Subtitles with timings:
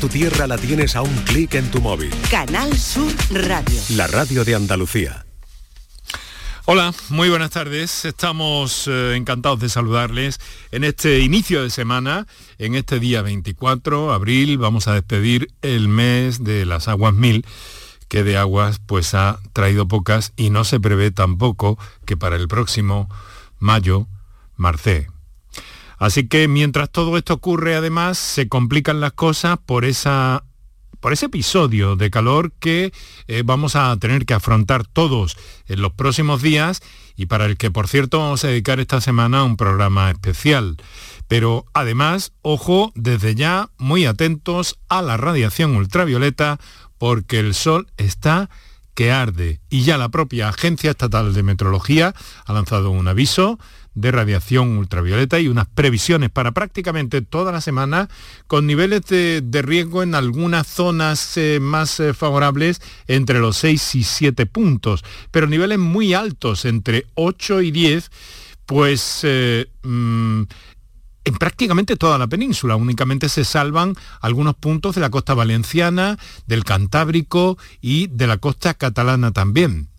[0.00, 2.10] Tu tierra la tienes a un clic en tu móvil.
[2.30, 3.78] Canal Sur Radio.
[3.90, 5.26] La radio de Andalucía.
[6.64, 8.06] Hola, muy buenas tardes.
[8.06, 10.40] Estamos eh, encantados de saludarles
[10.70, 12.26] en este inicio de semana,
[12.56, 14.56] en este día 24 de abril.
[14.56, 17.44] Vamos a despedir el mes de las aguas mil,
[18.08, 22.48] que de aguas pues ha traído pocas y no se prevé tampoco que para el
[22.48, 23.10] próximo
[23.58, 24.06] mayo
[24.56, 25.09] marcé.
[26.00, 30.44] Así que mientras todo esto ocurre, además, se complican las cosas por esa
[30.98, 32.92] por ese episodio de calor que
[33.26, 35.36] eh, vamos a tener que afrontar todos
[35.66, 36.82] en los próximos días
[37.16, 40.76] y para el que, por cierto, vamos a dedicar esta semana un programa especial.
[41.28, 46.58] Pero además, ojo, desde ya muy atentos a la radiación ultravioleta
[46.98, 48.50] porque el sol está
[48.94, 52.14] que arde y ya la propia Agencia Estatal de Meteorología
[52.44, 53.58] ha lanzado un aviso
[54.00, 58.08] de radiación ultravioleta y unas previsiones para prácticamente toda la semana
[58.46, 64.04] con niveles de, riesgo en algunas zonas eh, más eh, favorables entre los 6 y
[64.04, 68.10] 7 puntos, pero niveles muy altos entre 8 y 10,
[68.66, 69.20] pues...
[69.22, 70.42] Eh, mm,
[71.22, 72.76] en prácticamente toda la península.
[72.76, 78.72] Únicamente se salvan algunos puntos de la costa valenciana, del Cantábrico y de la costa
[78.72, 79.89] catalana también.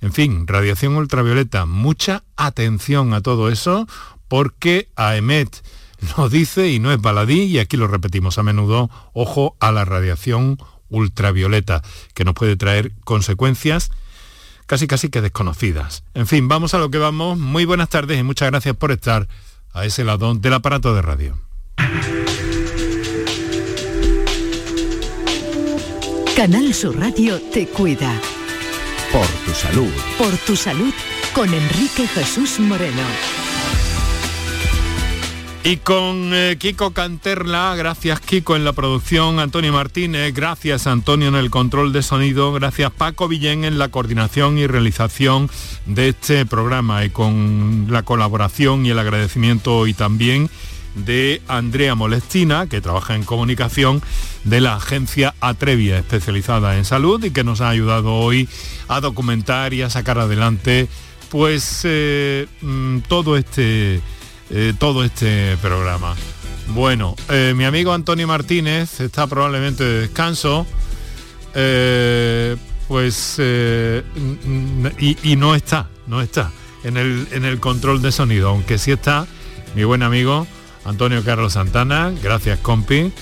[0.00, 3.86] En fin, radiación ultravioleta, mucha atención a todo eso
[4.28, 5.62] porque AEMET
[6.16, 9.84] nos dice, y no es baladí, y aquí lo repetimos a menudo, ojo a la
[9.84, 11.82] radiación ultravioleta,
[12.14, 13.90] que nos puede traer consecuencias
[14.70, 16.04] casi casi que desconocidas.
[16.14, 17.36] En fin, vamos a lo que vamos.
[17.36, 19.26] Muy buenas tardes y muchas gracias por estar
[19.72, 21.38] a ese lado del aparato de radio.
[26.36, 28.20] Canal Sur Radio te cuida.
[29.12, 29.92] Por tu salud.
[30.18, 30.94] Por tu salud
[31.34, 33.02] con Enrique Jesús Moreno.
[35.64, 41.34] Y con eh, Kiko Canterla, gracias Kiko en la producción, Antonio Martínez, gracias Antonio en
[41.34, 45.50] el control de sonido, gracias Paco Villén en la coordinación y realización
[45.86, 50.48] de este programa y con la colaboración y el agradecimiento hoy también
[50.94, 54.02] de Andrea Molestina, que trabaja en comunicación
[54.44, 58.48] de la agencia Atrevia, especializada en salud y que nos ha ayudado hoy
[58.88, 60.88] a documentar y a sacar adelante
[61.30, 64.00] pues eh, mm, todo este
[64.50, 66.16] eh, todo este programa.
[66.68, 70.66] Bueno, eh, mi amigo Antonio Martínez está probablemente de descanso.
[72.88, 76.50] pues y, y, no está, no está
[76.82, 79.26] en el, en el control de sonido, aunque sí está
[79.76, 80.48] mi buen amigo
[80.84, 83.12] Antonio Carlos Santana, gracias compi.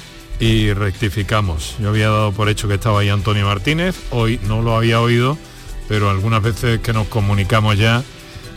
[0.40, 1.74] Y rectificamos.
[1.80, 5.36] Yo había dado por hecho que estaba ahí Antonio Martínez, hoy no lo había oído,
[5.88, 8.04] pero algunas veces que nos comunicamos ya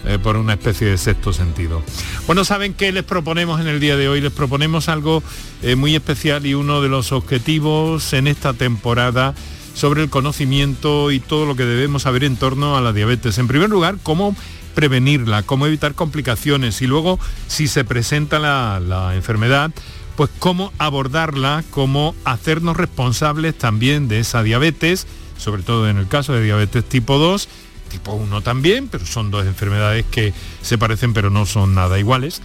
[0.06, 1.82] eh, por una especie de sexto sentido.
[2.28, 4.22] Bueno, ¿saben qué les proponemos en el día de hoy?
[4.22, 5.24] Les proponemos algo
[5.64, 9.34] eh, muy especial y uno de los objetivos en esta temporada
[9.74, 13.38] sobre el conocimiento y todo lo que debemos saber en torno a la diabetes.
[13.38, 14.36] En primer lugar, cómo
[14.72, 19.72] prevenirla, cómo evitar complicaciones y luego si se presenta la, enfermedad,
[20.16, 26.34] pues cómo abordarla, cómo hacernos responsables también de esa diabetes, sobre todo en el caso
[26.34, 27.48] de diabetes tipo 2,
[27.90, 32.42] tipo 1 también, pero son dos enfermedades que se parecen pero no son nada iguales.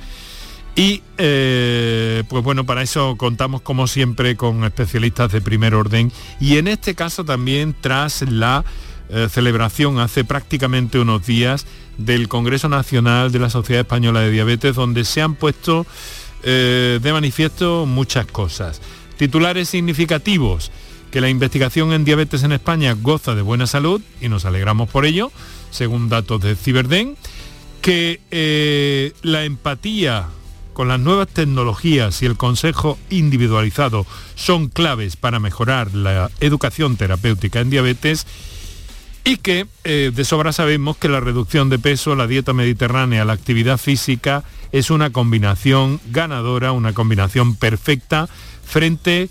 [0.77, 6.59] Y eh, pues bueno, para eso contamos como siempre con especialistas de primer orden y
[6.59, 8.63] en este caso también tras la
[9.09, 11.67] eh, celebración hace prácticamente unos días
[11.99, 15.87] del Congreso Nacional de la Sociedad Española de Diabetes, donde se han puesto
[16.43, 18.81] eh, de manifiesto muchas cosas.
[19.17, 20.71] Titulares significativos,
[21.11, 25.07] que la investigación en diabetes en España goza de buena salud, y nos alegramos por
[25.07, 25.33] ello,
[25.71, 27.17] según datos de Ciberden,
[27.81, 30.27] que eh, la empatía
[30.73, 37.61] con las nuevas tecnologías y el consejo individualizado son claves para mejorar la educación terapéutica
[37.61, 38.27] en diabetes
[39.27, 43.33] y que eh, de sobra sabemos que la reducción de peso, la dieta mediterránea, la
[43.33, 48.29] actividad física es una combinación ganadora, una combinación perfecta
[48.65, 49.29] frente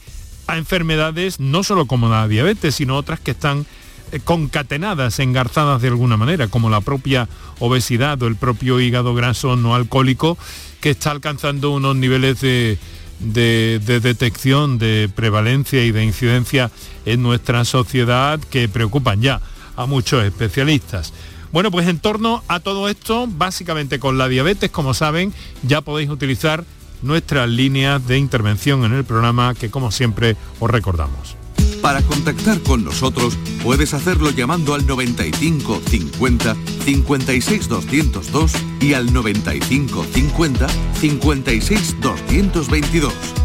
[0.47, 3.65] a enfermedades no solo como la diabetes, sino otras que están
[4.11, 9.55] eh, concatenadas, engarzadas de alguna manera, como la propia obesidad o el propio hígado graso
[9.55, 10.37] no alcohólico,
[10.81, 12.77] que está alcanzando unos niveles de,
[13.21, 16.69] de, detección, de prevalencia y de incidencia
[17.05, 19.41] en nuestra sociedad que preocupan ya
[19.75, 21.13] a muchos especialistas.
[21.51, 25.33] Bueno, pues en torno a todo esto, básicamente con la diabetes, como saben,
[25.63, 26.65] ya podéis utilizar
[27.01, 31.37] nuestras líneas de intervención en el programa que como siempre os recordamos.
[31.81, 38.51] Para contactar con nosotros puedes hacerlo llamando al 95 50 56 202
[38.81, 40.67] y al 95 50
[40.99, 43.44] 56 222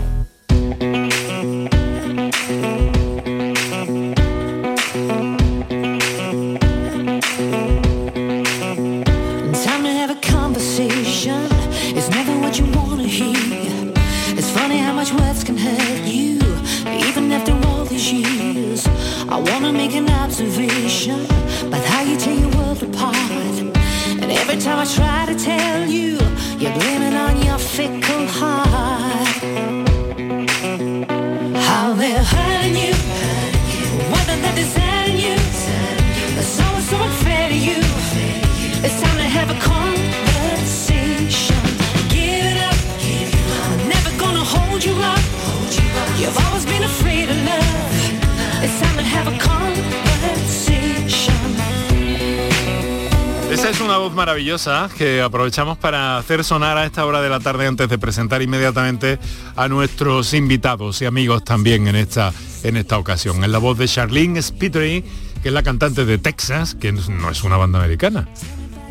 [54.95, 59.17] Que aprovechamos para hacer sonar a esta hora de la tarde antes de presentar inmediatamente
[59.55, 62.31] a nuestros invitados y amigos también en esta,
[62.61, 63.43] en esta ocasión.
[63.43, 65.03] En la voz de Charlene Spittery,
[65.41, 68.27] que es la cantante de Texas, que no es una banda americana.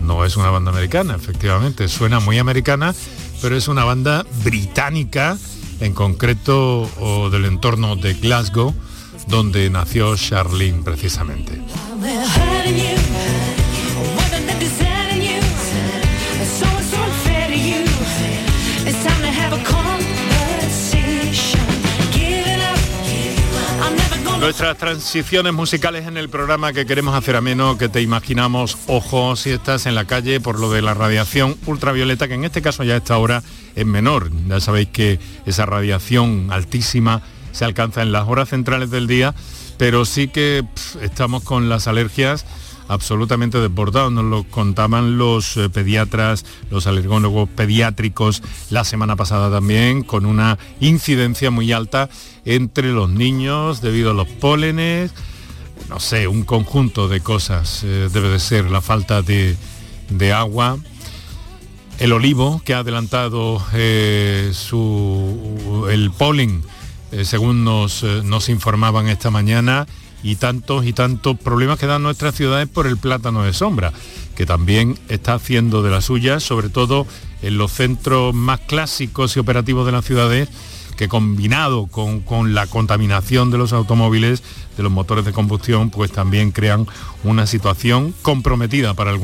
[0.01, 1.87] No es una banda americana, efectivamente.
[1.87, 2.93] Suena muy americana,
[3.41, 5.39] pero es una banda británica,
[5.79, 8.75] en concreto o del entorno de Glasgow,
[9.29, 11.63] donde nació Charlene precisamente.
[24.41, 29.41] Nuestras transiciones musicales en el programa que queremos hacer a menos, que te imaginamos, ojos
[29.41, 32.83] si estás en la calle por lo de la radiación ultravioleta, que en este caso
[32.83, 33.43] ya esta hora
[33.77, 34.31] es menor.
[34.49, 37.21] Ya sabéis que esa radiación altísima
[37.53, 39.35] se alcanza en las horas centrales del día,
[39.77, 40.65] pero sí que
[41.03, 42.47] estamos con las alergias
[42.91, 44.13] absolutamente desbordados.
[44.13, 50.59] Nos lo contaban los eh, pediatras, los alergólogos pediátricos la semana pasada también, con una
[50.81, 52.11] incidencia muy alta
[52.45, 55.13] entre los niños debido a los pólenes.
[55.89, 59.57] No sé, un conjunto de cosas eh, debe de ser la falta de,
[60.35, 60.77] agua,
[62.01, 66.63] el olivo que ha adelantado eh, su, el polen,
[67.23, 69.87] según nos, nos informaban esta mañana,
[70.23, 73.93] y tantos y tantos problemas que dan nuestras ciudades por el plátano de sombra,
[74.37, 77.07] que también está haciendo de las suyas, sobre todo
[77.43, 80.49] en los centros más clásicos y operativos de las ciudades,
[80.97, 84.43] que combinado con, la contaminación de los automóviles,
[84.77, 86.87] de los motores de combustión, pues también crean
[87.25, 89.17] una situación comprometida para,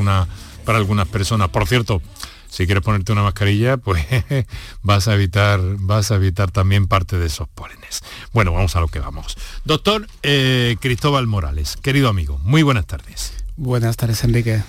[0.65, 1.51] para algunas personas.
[1.51, 2.01] Por cierto,
[2.49, 4.05] si quieres ponerte una mascarilla, pues
[4.83, 8.03] vas a evitar, vas a evitar también parte de esos pólenes.
[8.33, 9.37] Bueno, vamos a lo que vamos.
[9.65, 13.33] Doctor eh, Cristóbal Morales, querido amigo, muy buenas tardes.
[13.57, 14.63] Buenas tardes, Enrique.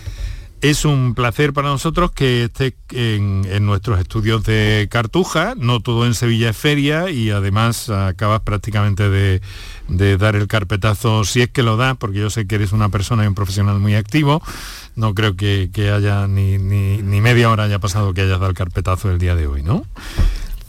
[0.62, 6.16] Es un placer para nosotros que esté en, nuestros estudios de Cartuja, no todo en
[6.16, 9.42] Sevilla es feria y además acabas prácticamente de,
[9.88, 12.90] de, dar el carpetazo, si es que lo da, porque yo sé que eres una
[12.90, 14.42] persona y un profesional muy activo,
[14.96, 19.12] no creo que, haya ni, ni, media hora haya pasado que hayas dado el carpetazo
[19.12, 19.86] el día de hoy, ¿no?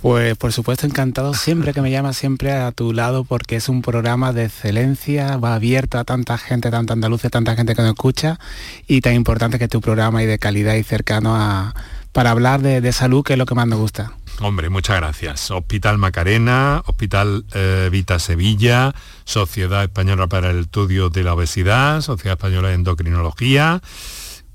[0.00, 3.83] Pues por supuesto encantado siempre que me llamas siempre a tu lado porque es un
[3.83, 8.39] programa de excelencia, va abierto a tanta gente, tanta andaluza, tanta gente que nos escucha
[8.87, 11.75] y tan importante que tu programa y de calidad y cercano a,
[12.13, 14.13] para hablar de, salud que es lo que más nos gusta.
[14.41, 15.51] Hombre, muchas gracias.
[15.51, 18.94] Hospital Macarena, Hospital eh, Vita Sevilla,
[19.25, 23.82] Sociedad Española para el Estudio de la Obesidad, Sociedad Española de Endocrinología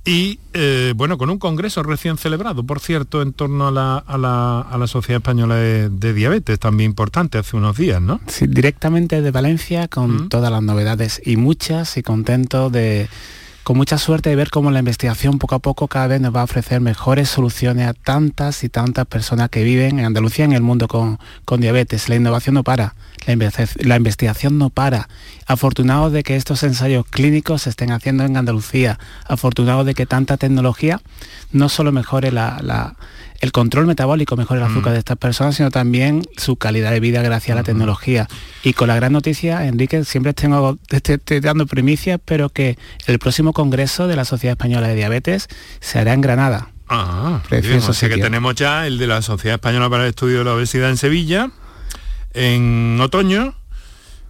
[0.05, 5.21] y eh, bueno, con un congreso recién celebrado, por cierto, en torno a la, Sociedad
[5.21, 8.19] Española de, Diabetes, también importante, hace unos días, ¿no?
[8.27, 10.29] Sí, directamente de Valencia, con mm.
[10.29, 13.07] todas las novedades y muchas, y contento de,
[13.63, 16.41] con mucha suerte de ver cómo la investigación poco a poco cada vez nos va
[16.41, 20.61] a ofrecer mejores soluciones a tantas y tantas personas que viven en Andalucía, en el
[20.61, 22.09] mundo con, con diabetes.
[22.09, 25.07] La innovación no para la, investigación no para.
[25.45, 28.99] Afortunado de que estos ensayos clínicos se estén haciendo en Andalucía.
[29.27, 31.01] Afortunado de que tanta tecnología
[31.51, 32.31] no solo mejore
[33.43, 34.93] el control metabólico, mejore el azúcar mm.
[34.93, 38.29] de estas personas, sino también su calidad de vida gracias a la tecnología.
[38.63, 43.51] Y con la gran noticia, Enrique, siempre tengo, estoy, dando primicias, pero que el próximo
[43.51, 45.49] congreso de la Sociedad Española de Diabetes
[45.81, 46.69] se hará en Granada.
[46.87, 50.37] Ah, Precioso o sea que tenemos ya el de la Sociedad Española para el Estudio
[50.37, 51.51] de la Obesidad en Sevilla,
[52.33, 53.55] en otoño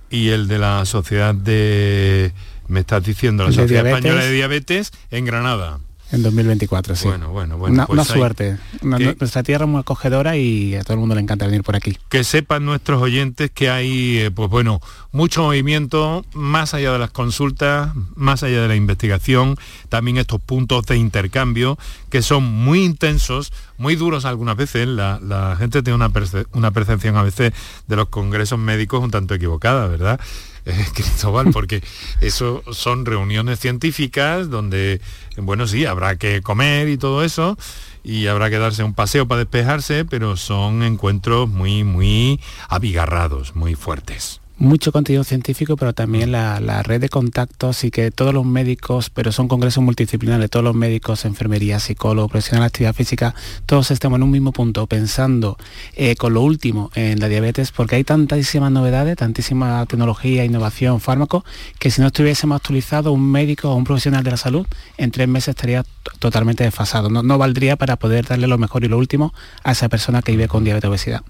[0.10, 2.34] y el de la Sociedad de,
[2.68, 5.78] me estás diciendo, la Sociedad Española de Diabetes en Granada.
[6.14, 7.08] En 2024, sí.
[7.08, 7.74] Bueno, bueno, bueno.
[7.74, 8.58] Una, pues una suerte.
[8.84, 11.76] Una- nuestra tierra es muy acogedora y a todo el mundo le encanta venir por
[11.76, 11.98] aquí.
[12.10, 14.80] que sepan nuestros oyentes que hay, eh, pues bueno,
[15.12, 19.58] mucho movimiento más allá de las consultas, más allá de la investigación,
[19.90, 21.78] también estos puntos de intercambio
[22.10, 24.88] que son muy intensos, muy duros algunas veces.
[24.88, 27.54] La, la gente tiene una, perce- una percepción a veces
[27.88, 30.20] de los congresos médicos un tanto equivocada, ¿verdad?
[30.66, 31.84] Eh, Cristóbal, porque
[32.22, 35.02] eso son reuniones científicas donde,
[35.38, 37.58] bueno, sí, habrá que comer y todo eso,
[38.04, 42.40] y habrá que darse un paseo para despejarse, pero son encuentros muy, muy
[42.70, 44.43] abigarrados, muy fuertes.
[44.64, 49.10] Mucho contenido científico, pero también la, la red de contactos y que todos los médicos,
[49.10, 54.16] pero son congresos multidisciplinares, todos los médicos, enfermería, psicólogos, profesionales de actividad física, todos estemos
[54.16, 55.58] en un mismo punto pensando
[55.96, 61.44] eh, con lo último en la diabetes, porque hay tantísimas novedades, tantísima tecnología, innovación, fármacos,
[61.78, 64.66] que si no estuviésemos actualizados, un médico o un profesional de la salud
[64.98, 65.84] en tres meses estaría
[66.20, 67.10] totalmente desfasado.
[67.10, 69.34] No, no valdría para poder darle lo mejor y lo último
[69.66, 71.22] a esa persona que vive con diabetes obesidad.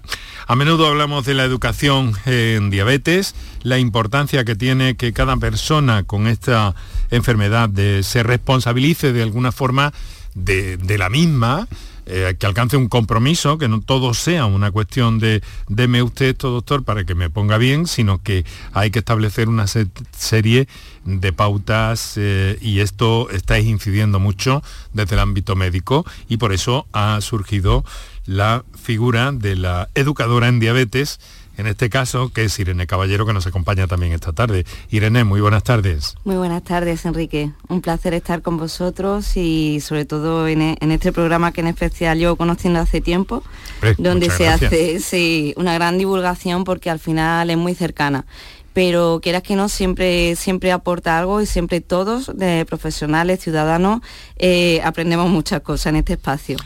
[0.46, 3.23] A menudo hablamos de la educación en diabetes,
[3.62, 6.74] la importancia que tiene que cada persona con esta
[7.10, 9.92] enfermedad de- se responsabilice de alguna forma
[10.34, 11.68] de, la misma,
[12.06, 16.50] eh, que alcance un compromiso, que no todo sea una cuestión de deme usted esto,
[16.50, 20.66] doctor, para que me ponga bien, sino que hay que establecer una se- serie
[21.04, 24.62] de pautas eh, y esto estáis incidiendo mucho
[24.92, 27.84] desde el ámbito médico y por eso ha surgido
[28.26, 31.20] la figura de la educadora en diabetes,
[31.56, 34.64] en este caso, que es Irene Caballero, que nos acompaña también esta tarde.
[34.90, 36.16] Irene, muy buenas tardes.
[36.24, 37.50] Muy buenas tardes, Enrique.
[37.68, 41.68] Un placer estar con vosotros y sobre todo en, e- en este programa que en
[41.68, 43.42] especial yo conociendo hace tiempo,
[43.76, 44.72] Hombre, donde se gracias.
[44.72, 48.26] hace sí, una gran divulgación porque al final es muy cercana.
[48.72, 54.00] Pero quieras que no, siempre, siempre aporta algo y siempre todos, de profesionales, ciudadanos,
[54.36, 56.56] eh, aprendemos muchas cosas en este espacio.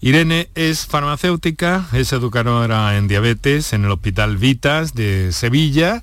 [0.00, 6.02] Irene es farmacéutica, es educadora en diabetes en el Hospital Vitas de Sevilla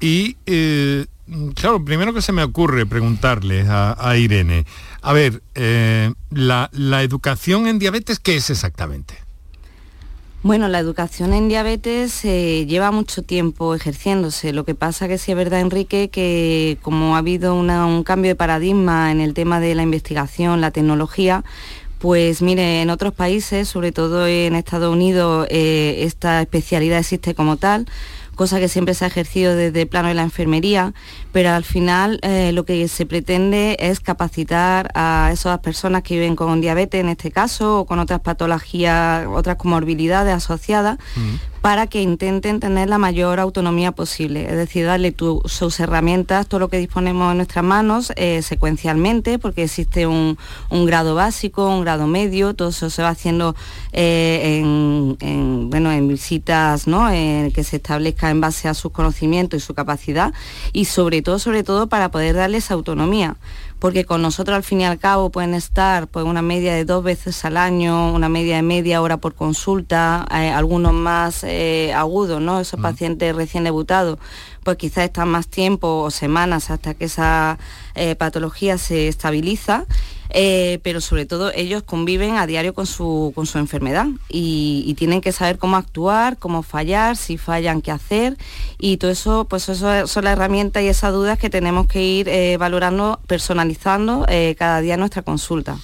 [0.00, 1.06] y, eh,
[1.54, 4.66] claro, primero que se me ocurre preguntarle a, Irene,
[5.00, 6.68] a ver, eh, la,
[7.02, 9.14] educación en diabetes, ¿qué es exactamente?
[10.42, 14.52] Bueno, la educación en diabetes eh, lleva mucho tiempo ejerciéndose.
[14.52, 18.34] Lo que pasa que sí es verdad, Enrique, que como ha habido un cambio de
[18.34, 21.44] paradigma en el tema de la investigación, la tecnología,
[22.02, 27.58] pues mire, en otros países, sobre todo en Estados Unidos, eh, esta especialidad existe como
[27.58, 27.86] tal
[28.34, 30.94] cosa que siempre se ha ejercido desde el plano de la enfermería,
[31.32, 36.34] pero al final eh, lo que se pretende es capacitar a esas personas que viven
[36.34, 40.98] con diabetes en este caso o con otras patologías, otras comorbilidades asociadas,
[41.62, 45.14] para que intenten tener la mayor autonomía posible, es decir, darle
[45.44, 50.36] sus herramientas, todo lo que disponemos en nuestras manos eh, secuencialmente, porque existe un,
[50.70, 53.54] grado básico, un grado medio, todo eso se va haciendo
[53.92, 57.08] eh, en, en, bueno, en visitas ¿no?
[57.10, 60.34] Eh, que se establezca en base a sus conocimientos y su capacidad
[60.72, 63.36] y sobre todo, sobre todo para poder darles autonomía
[63.82, 67.02] porque con nosotros al fin y al cabo pueden estar pues una media de dos
[67.02, 72.40] veces al año, una media de media hora por consulta, eh, algunos más eh, agudos,
[72.40, 72.60] ¿no?
[72.60, 74.20] Esos pacientes recién debutados,
[74.62, 77.58] pues quizás están más tiempo o semanas hasta que esa
[77.94, 79.86] eh, patología se estabiliza.
[80.34, 85.20] eh, pero sobre todo ellos conviven a diario con su, con su enfermedad y, tienen
[85.20, 88.38] que saber cómo actuar, cómo fallar, si fallan, qué hacer
[88.78, 92.28] y todo eso, pues eso son las herramientas y esas dudas que tenemos que ir
[92.28, 94.24] eh, valorando, personalizando
[94.56, 95.76] cada día nuestra consulta.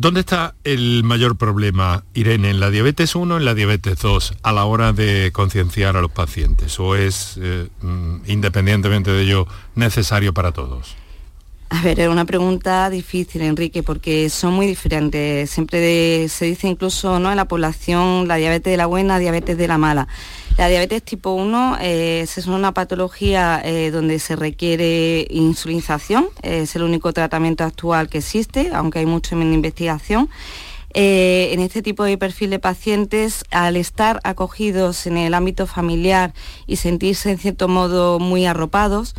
[0.00, 2.48] ¿Dónde está el mayor problema, Irene?
[2.48, 6.00] ¿En la diabetes 1 o en la diabetes 2 a la hora de concienciar a
[6.00, 6.80] los pacientes?
[6.80, 10.96] ¿O es, eh, mm, independientemente de ello, necesario para todos?
[11.68, 15.50] A ver, es una pregunta difícil, Enrique, porque son muy diferentes.
[15.50, 17.30] Siempre se dice incluso ¿no?
[17.30, 20.08] en la población la diabetes de la buena, diabetes de la mala.
[20.60, 26.76] La diabetes tipo 1 eh, es una patología eh, donde se requiere insulinización, eh, es
[26.76, 30.28] el único tratamiento actual que existe, aunque hay mucho en investigación.
[30.92, 36.34] En este tipo de perfil de pacientes, al estar acogidos en el ámbito familiar
[36.66, 39.14] y sentirse en cierto modo muy arropados,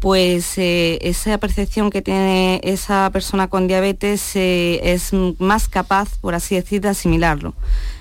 [0.00, 6.80] pues esa percepción que tiene esa persona con diabetes es más capaz, por así decir,
[6.80, 7.54] de asimilarlo.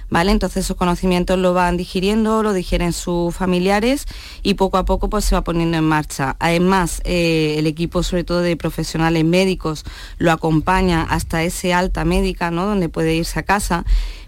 [0.10, 0.32] ¿Vale?
[0.32, 4.06] Entonces esos conocimientos lo van digiriendo, lo digieren sus familiares
[4.44, 6.36] y poco a poco pues se va poniendo en marcha.
[6.40, 9.84] Además, eh, el equipo sobre todo de profesionales médicos
[10.20, 12.66] lo acompaña hasta ese alta médica, ¿no?
[12.66, 13.84] Donde puede irse a casa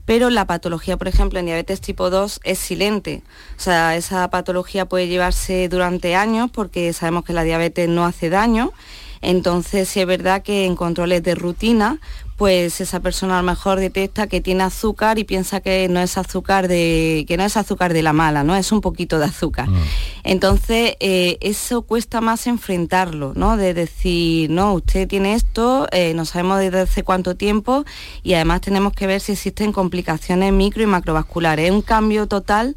[0.07, 3.23] pero la patología, por ejemplo, en diabetes tipo 2 es silente.
[3.57, 8.29] O sea, esa patología puede llevarse durante años porque sabemos que la diabetes no hace
[8.29, 8.71] daño.
[9.19, 11.99] Entonces, sí es verdad que en controles de rutina,
[12.37, 16.17] pues esa persona a lo mejor detecta que tiene azúcar y piensa que no es
[16.19, 19.67] azúcar de que no es azúcar de la mala, no es un poquito de azúcar.
[19.67, 19.83] Mm.
[20.23, 23.57] Entonces eh, eso cuesta más enfrentarlo, ¿no?
[23.57, 27.85] De decir no usted tiene esto, eh, no sabemos desde hace cuánto tiempo
[28.21, 31.65] y además tenemos que ver si existen complicaciones micro y macrovasculares.
[31.65, 32.75] Es un cambio total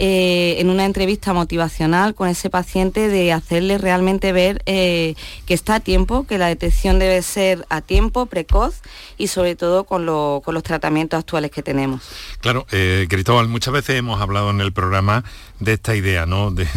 [0.00, 5.74] eh, en una entrevista motivacional con ese paciente de hacerle realmente ver eh, que está
[5.74, 8.76] a tiempo, que la detección debe ser a tiempo, precoz
[9.16, 12.02] y sobre todo con, los tratamientos actuales que tenemos.
[12.40, 15.24] Claro, eh, Cristóbal, muchas veces hemos hablado en el programa
[15.58, 16.52] de esta idea, ¿no?
[16.52, 16.68] De,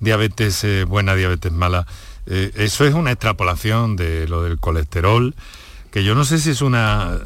[0.00, 1.86] diabetes buena, diabetes mala.
[2.26, 5.34] eso es una extrapolación de lo del colesterol
[5.92, 7.20] que yo no sé si es una...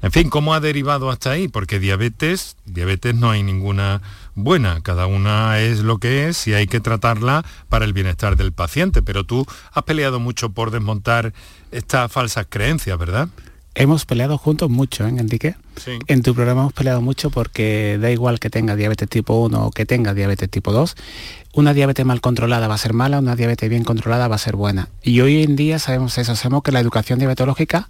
[0.00, 1.48] En fin, ¿cómo ha derivado hasta ahí?
[1.48, 4.02] Porque diabetes, diabetes no hay ninguna
[4.36, 8.52] buena, cada una es lo que es y hay que tratarla para el bienestar del
[8.52, 11.32] paciente, pero tú has peleado mucho por desmontar
[11.72, 13.28] estas falsas creencias, ¿verdad?
[13.74, 15.54] Hemos peleado juntos mucho, ¿eh, Enrique?
[15.76, 15.98] Sí.
[16.06, 19.70] En tu programa hemos peleado mucho porque da igual que tenga diabetes tipo 1 o
[19.70, 20.96] que tenga diabetes tipo 2,
[21.52, 24.56] una diabetes mal controlada va a ser mala, una diabetes bien controlada va a ser
[24.56, 24.88] buena.
[25.02, 27.88] Y hoy en día sabemos eso, sabemos que la educación diabetológica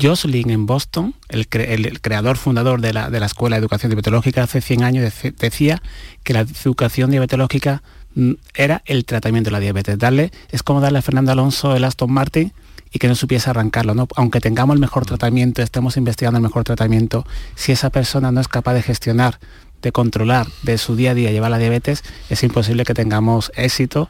[0.00, 5.12] Jocelyn en Boston, el, creador fundador de la, Escuela de Educación Diabetológica hace 100 años
[5.38, 5.82] decía
[6.22, 7.82] que la educación diabetológica
[8.14, 9.98] mm, era el tratamiento de la diabetes.
[9.98, 12.52] Darle, es como darle a Fernando Alonso el Aston Martin
[12.92, 13.94] y que no supiese arrancarlo.
[13.94, 14.06] ¿no?
[14.16, 18.48] Aunque tengamos el mejor tratamiento, estemos investigando el mejor tratamiento, si esa persona no es
[18.48, 19.38] capaz de gestionar
[19.82, 24.08] de controlar de su día a día llevar la diabetes, es imposible que tengamos éxito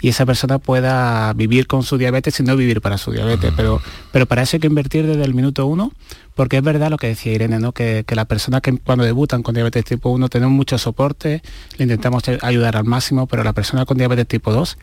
[0.00, 3.52] y esa persona pueda vivir con su diabetes y no vivir para su diabetes.
[3.56, 3.80] Pero,
[4.12, 5.92] pero para eso hay que invertir desde el minuto uno,
[6.34, 7.72] porque es verdad lo que decía Irene, ¿no?
[7.72, 11.42] que, que la persona que cuando debutan con diabetes tipo 1 tenemos mucho soporte,
[11.78, 14.76] le intentamos ayudar al máximo, pero la persona con diabetes tipo 2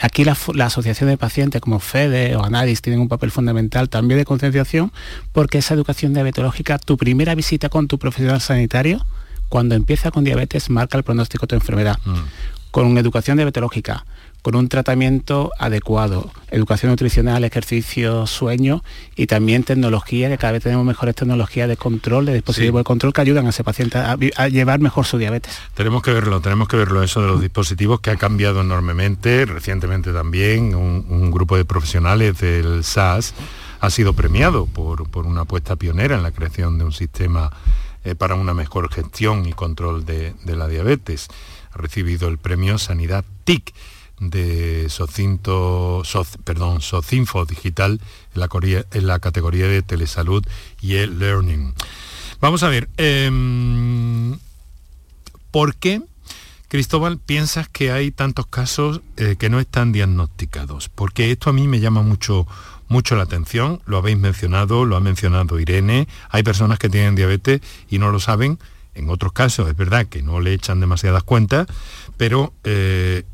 [0.00, 4.18] Aquí la, la, asociación de pacientes como FEDE o ANADIS tienen un papel fundamental también
[4.18, 4.90] de concienciación
[5.32, 9.04] porque esa educación diabetológica, tu primera visita con tu profesional sanitario,
[9.52, 11.98] cuando empieza con diabetes marca el pronóstico de tu enfermedad.
[12.06, 12.14] Mm.
[12.70, 14.06] Con educación diabetológica,
[14.40, 18.82] con un tratamiento adecuado, educación nutricional, ejercicio, sueño
[19.14, 23.12] y también tecnología, que cada vez tenemos mejores tecnologías de control, de dispositivos de control
[23.12, 24.16] que ayudan a ese paciente a,
[24.48, 25.58] llevar mejor su diabetes.
[25.74, 30.14] Tenemos que verlo, tenemos que verlo eso de los dispositivos que ha cambiado enormemente, recientemente
[30.14, 33.34] también un, grupo de profesionales del SAS
[33.80, 37.50] ha sido premiado por, por una apuesta pionera en la creación de un sistema
[38.04, 41.28] eh, para una mejor gestión y control de, la diabetes.
[41.72, 43.72] Ha recibido el premio Sanidad TIC
[44.20, 46.02] de Socinto,
[46.44, 48.00] perdón, Socinfo Digital
[48.34, 48.48] en la,
[48.92, 50.44] en la, categoría de telesalud
[50.80, 51.74] y e-learning.
[52.40, 54.36] Vamos a ver, em,
[55.50, 56.02] ¿por qué,
[56.68, 60.88] Cristóbal, piensas que hay tantos casos eh, que no están diagnosticados?
[60.88, 62.46] Porque esto a mí me llama mucho,
[62.92, 67.60] mucho la atención, lo habéis mencionado, lo ha mencionado Irene, hay personas que tienen diabetes
[67.88, 68.58] y no lo saben,
[68.94, 71.66] en otros casos es verdad que no le echan demasiadas cuentas,
[72.18, 73.24] pero eh,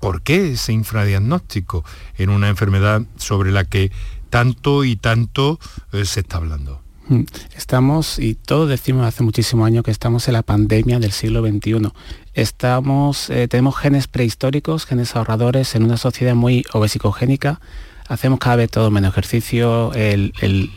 [0.00, 1.84] ¿por qué ese infradiagnóstico
[2.18, 3.92] en una enfermedad sobre la que
[4.30, 5.60] tanto y tanto
[5.92, 6.82] eh, se está hablando?
[7.06, 7.22] Mm,
[7.54, 11.92] estamos, y todos decimos hace muchísimos años que estamos en la pandemia del siglo XXI.
[12.32, 17.60] Estamos, eh, tenemos genes prehistóricos, genes ahorradores en una sociedad muy obesicogénica,
[18.08, 19.92] hacemos cada vez todo menos ejercicio,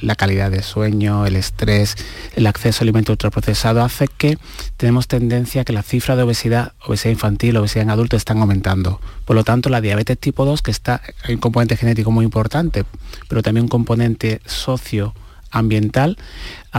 [0.01, 1.95] la calidad de sueño, el estrés,
[2.35, 4.37] el acceso a alimentos ultraprocesados, hace que
[4.77, 9.01] tenemos tendencia a que la cifra de obesidad, obesidad infantil, obesidad en adultos están aumentando.
[9.25, 12.85] Por lo tanto, la diabetes tipo 2, que está, hay un componente genético muy importante,
[13.27, 15.13] pero también un componente socio
[15.51, 16.17] ambiental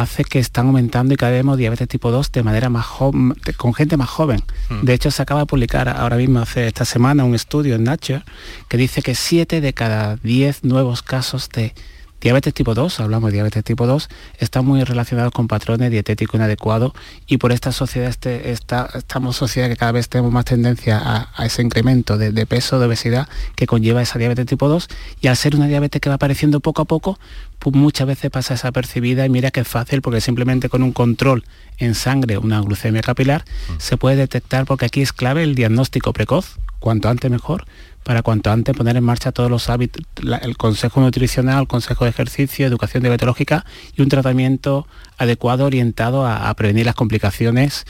[0.01, 3.35] hace que están aumentando y cada vez vemos diabetes tipo 2 de manera más joven,
[3.57, 4.43] con gente más joven.
[4.69, 4.85] Hmm.
[4.85, 8.23] De hecho, se acaba de publicar ahora mismo, hace esta semana, un estudio en Nature
[8.69, 11.75] que dice que 7 de cada 10 nuevos casos de
[12.21, 14.09] Diabetes tipo 2, hablamos de diabetes tipo 2,
[14.39, 16.93] está muy relacionado con patrones dietéticos inadecuados
[17.29, 21.47] y por esta sociedad, este, esta, estamos sociedad que cada vez tenemos más tendencia a,
[21.47, 24.89] ese incremento de, peso, de obesidad que conlleva esa diabetes tipo 2
[25.21, 27.21] y al ser una diabetes que va apareciendo poco a poco,
[27.59, 31.45] pues muchas veces pasa desapercibida y mira que es fácil porque simplemente con un control
[31.79, 33.73] en sangre, una glucemia capilar, mm.
[33.79, 37.65] se puede detectar porque aquí es clave el diagnóstico precoz, cuanto antes mejor,
[38.09, 40.03] para cuanto antes poner en marcha todos los hábitos,
[40.41, 44.87] el consejo nutricional, el consejo de ejercicio, educación diabetológica y un tratamiento
[45.19, 47.85] adecuado orientado a, prevenir las complicaciones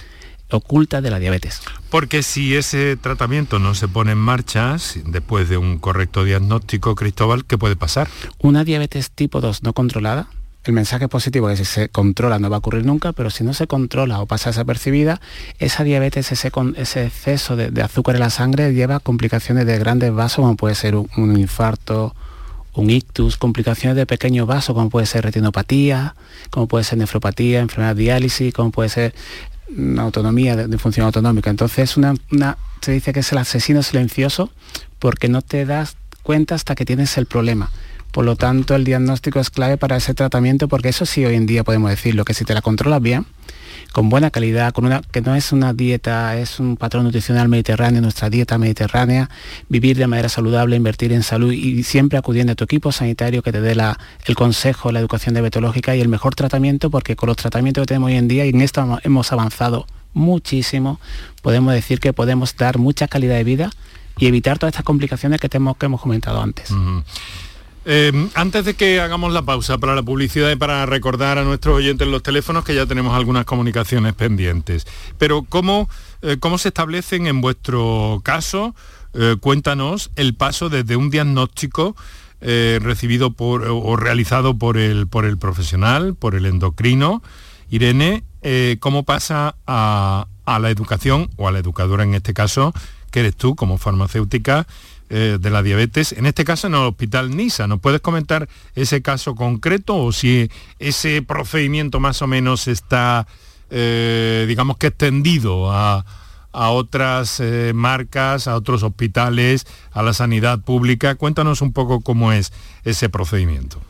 [0.50, 1.60] ocultas de la diabetes.
[1.90, 7.44] Porque si ese tratamiento no se pone en marcha después de un correcto diagnóstico, Cristóbal,
[7.44, 8.08] ¿qué puede pasar?
[8.38, 10.28] Una diabetes tipo 2 no controlada
[10.68, 13.42] el mensaje positivo es que si se controla no va a ocurrir nunca, pero si
[13.42, 15.18] no se controla o pasa desapercibida,
[15.58, 20.42] esa diabetes, ese, ese exceso de, azúcar en la sangre lleva complicaciones de grandes vasos,
[20.42, 22.14] como puede ser un, infarto,
[22.74, 26.14] un ictus, complicaciones de pequeños vasos, como puede ser retinopatía,
[26.50, 29.14] como puede ser nefropatía, enfermedad de diálisis, como puede ser
[29.76, 31.50] una autonomía de, función autonómica.
[31.50, 32.14] Entonces una,
[32.80, 34.50] se dice que es el asesino silencioso
[34.98, 37.70] porque no te das cuenta hasta que tienes el problema.
[38.12, 41.46] Por lo tanto, el diagnóstico es clave para ese tratamiento porque eso sí hoy en
[41.46, 43.26] día podemos decirlo, que si te la controlas bien,
[43.92, 48.00] con buena calidad, con una que no es una dieta, es un patrón nutricional mediterráneo,
[48.00, 49.30] nuestra dieta mediterránea,
[49.68, 53.52] vivir de manera saludable, invertir en salud y siempre acudiendo a tu equipo sanitario que
[53.52, 57.36] te dé la, el consejo, la educación diabetológica y el mejor tratamiento, porque con los
[57.36, 61.00] tratamientos que tenemos hoy en día y en esto hemos avanzado muchísimo,
[61.42, 63.70] podemos decir que podemos dar mucha calidad de vida
[64.18, 66.70] y evitar todas estas complicaciones que, tenemos, que hemos comentado antes.
[67.90, 71.74] Eh, antes de que hagamos la pausa para la publicidad y para recordar a nuestros
[71.74, 75.88] oyentes los teléfonos que ya tenemos algunas comunicaciones pendientes, pero ¿cómo,
[76.20, 78.74] eh, cómo se establecen en vuestro caso?
[79.14, 81.96] Eh, cuéntanos el paso desde un diagnóstico
[82.40, 87.22] recibido por, o realizado por el, por el profesional, por el endocrino,
[87.68, 88.22] Irene,
[88.78, 92.72] cómo pasa a la educación o a la educadora en este caso,
[93.10, 94.66] que eres tú como farmacéutica,
[95.10, 97.66] eh, de la diabetes, en este caso en el Hospital NISA.
[97.66, 103.26] ¿Nos puedes comentar ese caso concreto o si ese procedimiento más o menos está,
[103.70, 106.04] eh, digamos que extendido a,
[106.52, 111.14] otras eh, marcas, a otros hospitales, a la sanidad pública?
[111.14, 112.52] Cuéntanos un poco cómo es
[112.84, 113.80] ese procedimiento.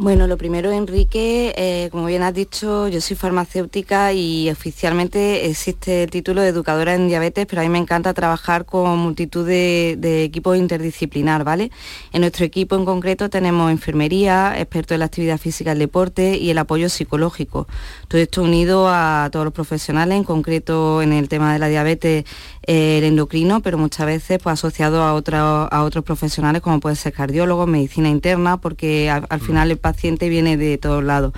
[0.00, 6.04] Bueno, lo primero, Enrique, eh, como bien has dicho, yo soy farmacéutica y oficialmente existe
[6.04, 9.96] el título de educadora en diabetes, pero a mí me encanta trabajar con multitud de,
[9.98, 11.72] de equipos interdisciplinar, ¿vale?
[12.12, 16.50] En nuestro equipo en concreto tenemos enfermería, expertos en la actividad física, el deporte y
[16.50, 17.66] el apoyo psicológico.
[18.06, 22.24] Todo esto unido a todos los profesionales, en concreto en el tema de la diabetes,
[22.68, 27.66] el endocrino, pero muchas veces pues, asociado a, a otros profesionales como puede ser cardiólogo,
[27.66, 29.40] medicina interna, porque al, mm.
[29.40, 31.32] final el paciente viene de todos lados.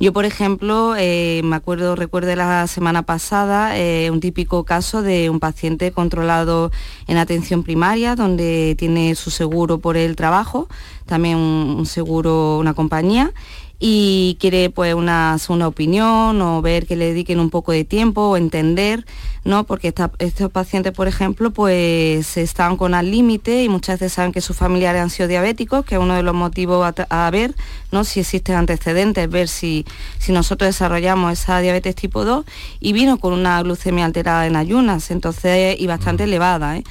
[0.00, 5.28] Yo, por ejemplo, eh, me acuerdo, recuerdo la semana pasada eh, un típico caso de
[5.28, 6.70] un paciente controlado
[7.08, 10.68] en atención primaria, donde tiene su seguro por el trabajo,
[11.06, 13.32] también un seguro, una compañía,
[13.80, 18.22] y quiere pues una, una opinión o ver que le dediquen un poco de tiempo
[18.22, 19.06] o entender,
[19.44, 19.64] ¿no?
[19.64, 24.40] Porque estos pacientes, por ejemplo, pues están con al límite y muchas veces saben que
[24.40, 27.54] sus familiares han sido diabéticos, que es uno de los motivos a, ver,
[27.92, 28.02] ¿no?
[28.02, 29.86] Si existen antecedentes, ver si,
[30.18, 32.44] si nosotros desarrollamos esa diabetes tipo 2
[32.80, 36.84] y vino con una glucemia alterada en ayunas, entonces y bastante elevada, ¿eh?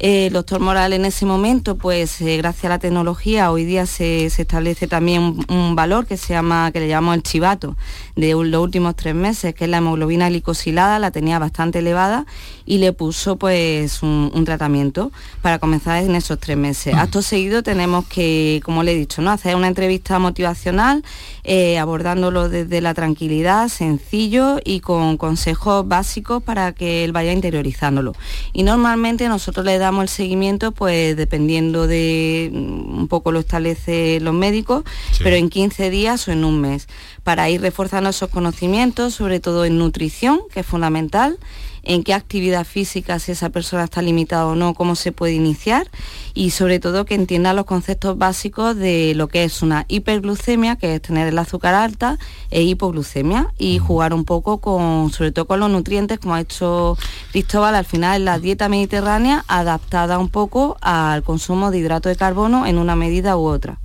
[0.00, 4.26] El doctor Morales en ese momento, pues eh, gracias a la tecnología, hoy día se,
[4.26, 7.76] establece también un, valor que se llama, que le llamamos el chivato,
[8.16, 12.26] de los últimos tres meses, que es la hemoglobina glicosilada, la tenía bastante elevada
[12.66, 16.94] y le puso pues un, tratamiento para comenzar en esos tres meses.
[16.94, 19.30] Acto seguido tenemos que, como le he dicho, ¿no?
[19.30, 21.02] hacer una entrevista motivacional,
[21.44, 28.12] eh, abordándolo desde la tranquilidad, sencillo y con consejos básicos para que él vaya interiorizándolo.
[28.52, 34.18] Y normalmente nosotros le damos el seguimiento pues dependiendo de mm, un poco lo establece
[34.20, 34.84] los médicos,
[35.22, 36.88] pero en 15 días o en un mes,
[37.22, 41.38] para ir reforzando esos conocimientos, sobre todo en nutrición, que es fundamental,
[41.84, 45.88] en qué actividad física, si esa persona está limitada o no, cómo se puede iniciar
[46.34, 50.96] y sobre todo que entienda los conceptos básicos de lo que es una hiperglucemia, que
[50.96, 52.18] es tener el azúcar alta,
[52.50, 56.96] e hipoglucemia y jugar un poco con, sobre todo con los nutrientes, como ha hecho
[57.30, 62.66] Cristóbal, al final la dieta mediterránea adaptada un poco al consumo de hidrato de carbono
[62.66, 63.78] en una medida u otra.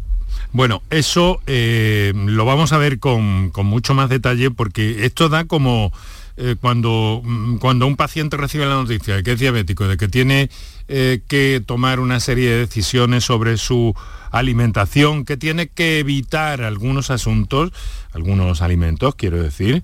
[0.51, 5.45] Bueno, eso eh, lo vamos a ver con, con mucho más detalle porque esto da
[5.45, 5.91] como
[6.41, 10.07] eh, cuando, mm, cuando un paciente recibe la noticia de que es diabético, de que
[10.07, 10.49] tiene
[10.87, 13.93] eh, que tomar una serie de decisiones sobre su
[14.31, 17.73] alimentación, que tiene que evitar algunos asuntos,
[18.13, 19.83] algunos alimentos, quiero decir,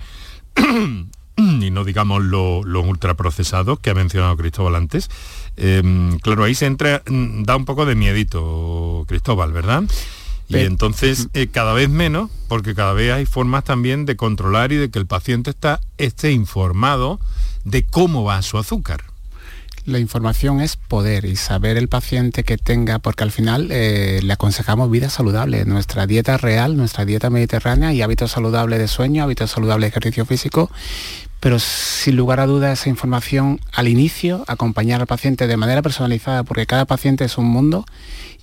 [1.36, 5.10] y no digamos los ultraprocesados que ha mencionado Cristóbal antes,
[5.58, 9.84] em, claro, ahí se entra, mm, da un poco de miedito, Cristóbal, ¿verdad?
[10.47, 14.75] Y entonces eh, cada vez menos, porque cada vez hay formas también de controlar y
[14.75, 17.19] de que el paciente está, esté informado
[17.63, 19.03] de cómo va su azúcar.
[19.86, 24.34] La información es poder y saber el paciente que tenga, porque al final eh, le
[24.34, 29.51] aconsejamos vida saludable, nuestra dieta real, nuestra dieta mediterránea y hábitos saludables de sueño, hábitos
[29.51, 30.71] saludables de ejercicio físico,
[31.39, 36.43] pero sin lugar a dudas esa información al inicio, acompañar al paciente de manera personalizada,
[36.43, 37.86] porque cada paciente es un mundo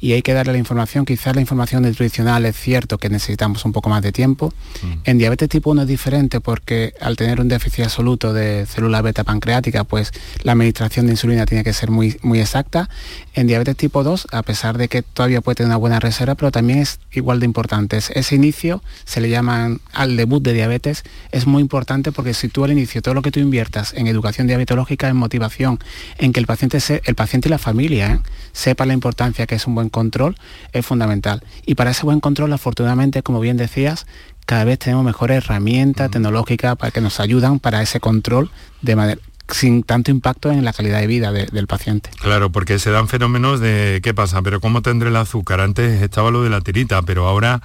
[0.03, 1.05] y hay que darle la información.
[1.05, 4.53] Quizás la información nutricional es cierto que necesitamos un poco más de tiempo.
[4.83, 4.93] Mm.
[5.05, 9.23] En diabetes tipo 1 es diferente porque al tener un déficit absoluto de célula beta
[9.23, 10.11] pancreática, pues
[10.43, 12.91] la administración de insulina tiene que ser muy, muy exacta.
[13.35, 16.51] En diabetes tipo 2, a pesar de que todavía puede tener una buena reserva, pero
[16.51, 17.99] también es igual de importante.
[17.99, 22.65] ese inicio se le llaman al debut de diabetes, es muy importante porque si tú
[22.65, 25.79] al inicio todo lo que tú inviertas en educación diabetológica, en motivación,
[26.19, 28.21] en que el paciente, el paciente y la familia ¿eh?
[28.53, 30.37] sepa la importancia que es un buen control,
[30.73, 31.43] es fundamental.
[31.67, 34.07] Y para ese buen control, afortunadamente, como bien decías,
[34.47, 39.21] cada vez tenemos mejores herramientas tecnológicas para que nos ayudan para ese control de manera
[39.49, 42.11] sin tanto impacto en la calidad de vida del paciente.
[42.21, 45.61] Claro, porque se dan fenómenos de qué pasa, pero cómo tendré el azúcar.
[45.61, 47.63] Antes estaba lo de la tirita, pero ahora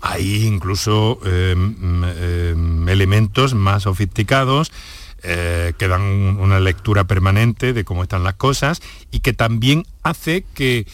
[0.00, 4.72] hay incluso em, em, elementos más sofisticados
[5.22, 8.80] eh, que dan una lectura permanente de cómo están las cosas
[9.10, 10.86] y que también hace que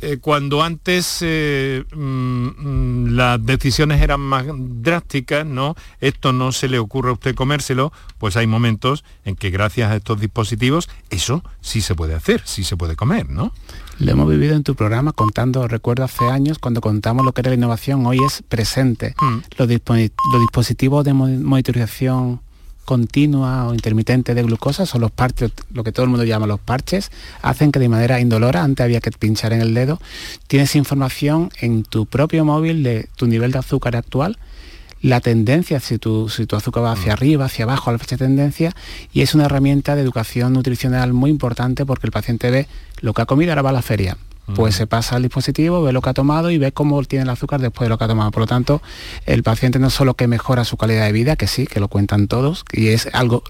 [0.00, 5.76] eh, cuando antes eh, mm, mm, las decisiones eran más drásticas, ¿no?
[6.00, 9.96] Esto no se le ocurre a usted comérselo, pues hay momentos en que gracias a
[9.96, 13.52] estos dispositivos eso sí se puede hacer, sí se puede comer, ¿no?
[13.98, 17.50] Lo hemos vivido en tu programa contando, recuerdo hace años cuando contamos lo que era
[17.50, 19.14] la innovación, hoy es presente.
[19.20, 19.38] Mm.
[19.56, 22.40] Los, los dispositivos de monitorización
[22.84, 26.60] continua o intermitente de glucosa, son los parches, lo que todo el mundo llama los
[26.60, 27.10] parches,
[27.42, 30.00] hacen que de manera indolora, antes había que pinchar en el dedo,
[30.46, 34.38] tienes información en tu propio móvil de tu nivel de azúcar actual,
[35.04, 37.12] la tendencia, si tu, si tu azúcar va hacia mm.
[37.12, 38.74] arriba, hacia abajo, a la fecha de tendencia,
[39.12, 42.68] y es una herramienta de educación nutricional muy importante porque el paciente ve
[43.02, 44.16] lo que ha comido, ahora va a la feria,
[44.54, 47.28] pues se pasa al dispositivo, ve lo que ha tomado y ve cómo tiene el
[47.28, 48.30] azúcar después de lo que ha tomado.
[48.30, 48.80] Por lo tanto,
[49.26, 52.26] el paciente no solo que mejora su calidad de vida, que sí, que lo cuentan
[52.26, 53.42] todos, y es algo,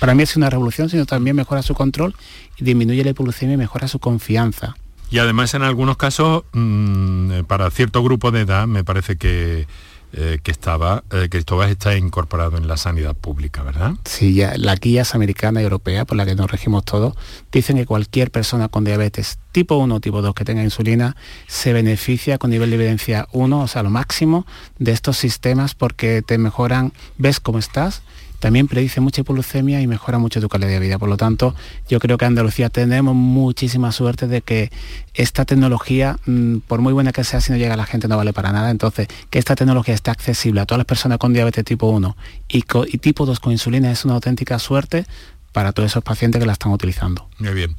[0.00, 2.14] para mí es una revolución, sino también mejora su control
[2.56, 4.74] y disminuye la hipoglucemia y mejora su confianza.
[5.10, 9.66] Y además en algunos casos, mm, para cierto grupo de edad, me parece que
[10.16, 13.92] eh, que estaba, eh, esto está incorporado en la sanidad pública, ¿verdad?
[14.04, 17.14] Sí, ya, las guías americana y europea, por la que nos regimos todos,
[17.50, 21.72] dicen que cualquier persona con diabetes tipo 1 o tipo 2 que tenga insulina se
[21.72, 24.46] beneficia con nivel de evidencia 1, o sea, lo máximo
[24.78, 28.02] de estos sistemas porque te mejoran, ves cómo estás,
[28.44, 30.98] también predice mucha hipoglucemia y mejora mucho tu calidad de vida.
[30.98, 31.54] Por lo tanto,
[31.88, 34.70] yo creo que en Andalucía tenemos muchísima suerte de que
[35.14, 38.18] esta tecnología, mm, por muy buena que sea, si no llega a la gente no
[38.18, 38.70] vale para nada.
[38.70, 42.60] Entonces, que esta tecnología esté accesible a todas las personas con diabetes tipo 1 y,
[42.98, 45.06] tipo 2 con insulina es una auténtica suerte
[45.52, 47.26] para todos esos pacientes que la están utilizando.
[47.38, 47.74] Muy bien.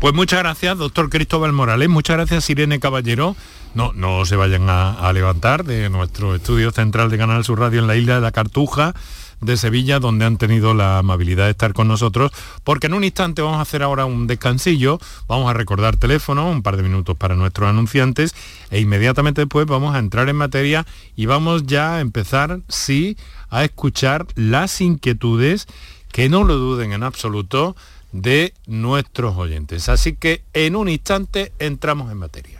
[0.00, 1.88] Pues muchas gracias, doctor Cristóbal Morales.
[1.88, 3.36] Muchas gracias, Irene Caballero.
[3.76, 7.78] No, no se vayan a, a levantar de nuestro estudio central de Canal Sur Radio
[7.78, 8.92] en la isla de la Cartuja
[9.40, 12.32] de Sevilla, donde han tenido la amabilidad de estar con nosotros,
[12.64, 16.62] porque en un instante vamos a hacer ahora un descansillo, vamos a recordar teléfono, un
[16.62, 18.34] par de minutos para nuestros anunciantes,
[18.70, 23.16] e inmediatamente después vamos a entrar en materia y vamos ya a empezar, sí,
[23.48, 25.66] a escuchar las inquietudes,
[26.12, 27.76] que no lo duden en absoluto,
[28.12, 29.88] de nuestros oyentes.
[29.88, 32.59] Así que en un instante entramos en materia.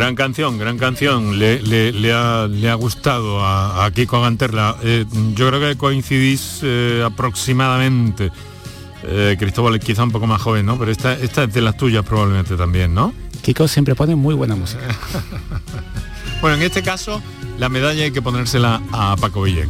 [0.00, 1.38] Gran canción, gran canción.
[1.38, 4.76] Le, le- le ha, le ha gustado a, a Kiko Ganterla.
[4.82, 8.32] Eh, yo creo que coincidís eh, aproximadamente.
[9.02, 10.78] Eh, Cristóbal es quizá un poco más joven, ¿no?
[10.78, 13.12] Pero esta, esta es de las tuyas probablemente también, ¿no?
[13.42, 14.80] Kiko siempre pone muy buena música.
[16.40, 17.20] Bueno, en este caso,
[17.58, 19.68] la medalla hay que ponérsela a Paco Villén.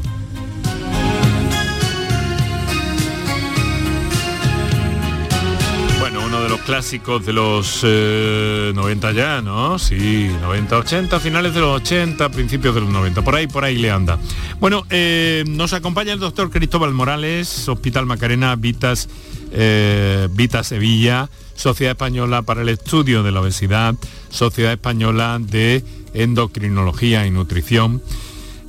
[6.30, 9.80] Uno de los clásicos de los eh, 90 ya, ¿no?
[9.80, 13.76] Sí, 90, 80, finales de los 80, principios de los 90, por ahí, por ahí
[13.76, 14.16] le anda.
[14.60, 19.08] Bueno, eh, nos acompaña el doctor Cristóbal Morales, Hospital Macarena, Vitas,
[19.50, 23.96] eh, Vitas Sevilla, Sociedad Española para el Estudio de la Obesidad,
[24.28, 28.02] Sociedad Española de Endocrinología y Nutrición,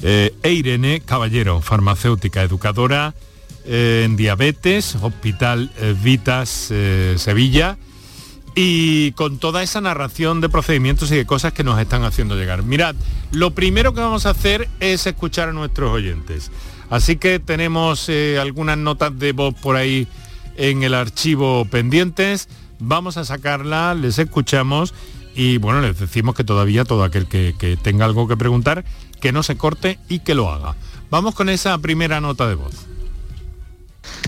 [0.01, 3.13] eh, e Irene Caballero, farmacéutica, educadora
[3.65, 7.77] eh, en diabetes, Hospital eh, Vitas eh, Sevilla,
[8.55, 12.63] y con toda esa narración de procedimientos y de cosas que nos están haciendo llegar.
[12.63, 12.95] Mirad,
[13.31, 16.51] lo primero que vamos a hacer es escuchar a nuestros oyentes.
[16.89, 20.07] Así que tenemos algunas notas de voz por ahí
[20.57, 22.49] en el archivo pendientes.
[22.79, 24.93] Vamos a sacarla, les escuchamos
[25.33, 28.83] y bueno, les decimos que todavía todo aquel que, que tenga algo que preguntar,
[29.21, 30.75] que no se corte y que lo haga.
[31.09, 32.90] Vamos con esa primera nota de voz.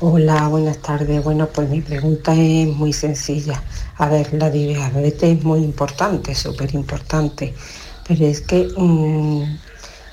[0.05, 1.23] Hola, buenas tardes.
[1.23, 3.63] Bueno, pues mi pregunta es muy sencilla.
[3.95, 7.53] A ver, la diabetes es muy importante, súper importante,
[8.05, 9.59] pero es que mm,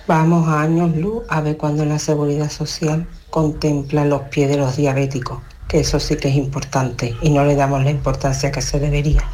[0.06, 4.76] vamos a años luz a ver cuando la seguridad social contempla los pies de los
[4.76, 8.78] diabéticos, que eso sí que es importante y no le damos la importancia que se
[8.78, 9.24] debería.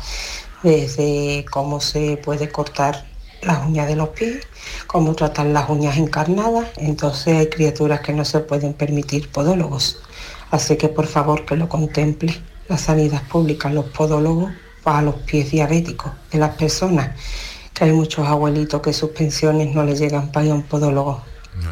[0.63, 3.05] Desde cómo se puede cortar
[3.43, 4.39] las uñas de los pies,
[4.87, 9.99] cómo tratar las uñas encarnadas, entonces hay criaturas que no se pueden permitir podólogos.
[10.57, 12.35] Así que por favor que lo contemple
[12.67, 14.51] la sanidad pública, los podólogos
[14.83, 17.11] para los pies diabéticos de las personas,
[17.75, 21.23] que hay muchos abuelitos que sus pensiones no les llegan para ir a un podólogo.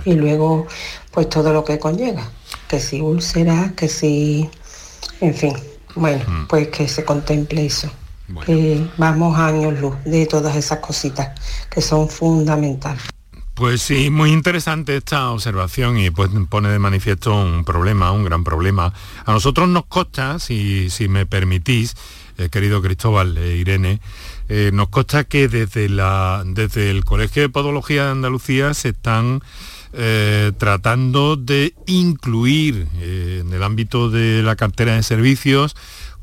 [0.05, 0.66] Y luego,
[1.12, 2.31] pues todo lo que conlleva,
[2.68, 4.51] que si úlceras, que si,
[5.23, 5.57] en fin,
[5.94, 7.88] bueno, pues que se contemple eso.
[8.44, 11.31] Que vamos a años luz de todas esas cositas
[11.70, 13.13] que son fundamentales.
[13.55, 18.43] Pues sí, muy interesante esta observación y pues pone de manifiesto un problema, un gran
[18.43, 18.93] problema.
[19.25, 21.95] A nosotros nos consta, si, si me permitís,
[22.37, 24.01] eh, querido Cristóbal e Irene,
[24.49, 29.40] eh, nos consta que desde, la, desde el Colegio de Podología de Andalucía se están
[29.93, 35.77] eh, tratando de incluir en el ámbito de la cartera de servicios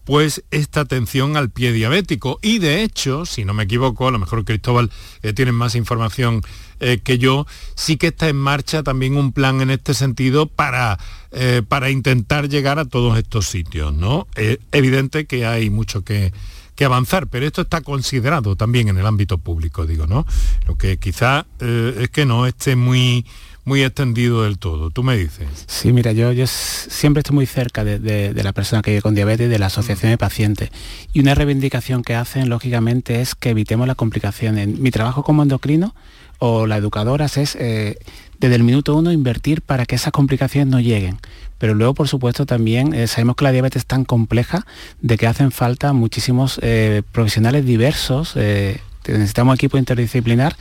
[0.04, 2.40] pues esta atención al pie diabético.
[2.42, 6.42] Y de hecho, si no me equivoco, a lo mejor Cristóbal eh, tiene más información
[6.80, 10.98] eh, que yo, sí que está en marcha también un plan en este sentido para,
[11.32, 13.94] eh, para intentar llegar a todos estos sitios.
[13.94, 14.28] ¿no?
[14.36, 16.34] Es evidente que hay mucho que,
[16.76, 20.26] que avanzar, pero esto está considerado también en el ámbito público, digo, ¿no?
[20.66, 23.26] Lo que quizá es que no esté muy
[23.64, 24.90] muy extendido del todo.
[24.90, 25.48] ¿Tú me dices?
[25.68, 29.50] Sí, mira, yo, yo siempre estoy muy cerca de, la persona que vive con diabetes,
[29.50, 30.72] de la asociación de pacientes.
[31.14, 34.68] Y una reivindicación que hacen, lógicamente, es que evitemos las complicaciones.
[34.68, 35.94] Mi trabajo como endocrino
[36.40, 38.00] o la educadora es eh,
[38.40, 41.20] desde el minuto uno invertir para que esas complicaciones no lleguen.
[41.60, 44.66] Pero luego, por supuesto, también eh, sabemos que la diabetes es tan compleja
[45.02, 48.36] de que hacen falta muchísimos eh, profesionales diversos.
[49.06, 50.56] necesitamos equipo interdisciplinar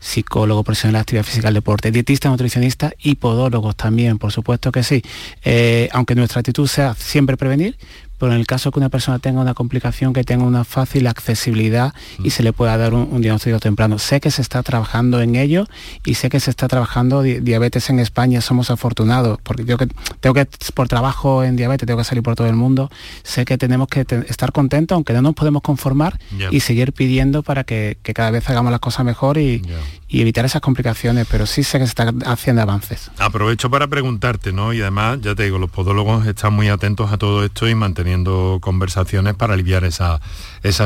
[0.00, 4.82] psicólogo, profesional de actividad física, el deporte, dietista, nutricionista y podólogos también, por supuesto que
[4.82, 5.02] sí.
[5.44, 7.76] Eh, aunque nuestra actitud sea siempre prevenir,
[8.18, 11.94] pero en el caso que una persona tenga una complicación, que tenga una fácil accesibilidad
[12.22, 13.98] y se le pueda dar un, diagnóstico temprano.
[13.98, 15.66] Sé que se está trabajando en ello
[16.04, 19.88] y sé que se está trabajando diabetes en España, somos afortunados, porque yo que
[20.20, 22.90] tengo que, por trabajo en diabetes, tengo que salir por todo el mundo,
[23.22, 26.18] sé que tenemos que estar contentos, aunque no nos podemos conformar
[26.50, 29.62] y seguir pidiendo para que, cada vez hagamos las cosas mejor y,
[30.08, 33.10] y evitar esas complicaciones, pero sí sé que se están haciendo avances.
[33.18, 34.72] Aprovecho para preguntarte, ¿no?
[34.72, 38.58] Y además, ya te digo, los podólogos están muy atentos a todo esto y manteniendo
[38.62, 40.22] conversaciones para aliviar esas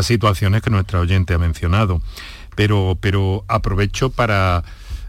[0.07, 2.03] situaciones que nuestra oyente ha mencionado.
[2.57, 4.65] Pero, pero aprovecho para,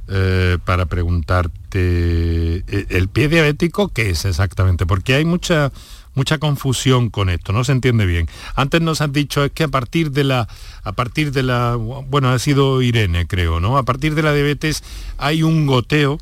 [0.08, 4.86] eh, para preguntarte, eh, ¿el pie diabético qué es exactamente?
[4.86, 5.72] Porque hay mucha
[6.16, 8.28] mucha confusión con esto, no se entiende bien.
[8.56, 10.48] Antes nos han dicho es que a partir de la,
[10.84, 13.78] a partir de la, bueno, ha sido Irene, creo, ¿no?
[13.78, 14.84] A partir de la diabetes
[15.18, 16.20] hay un goteo,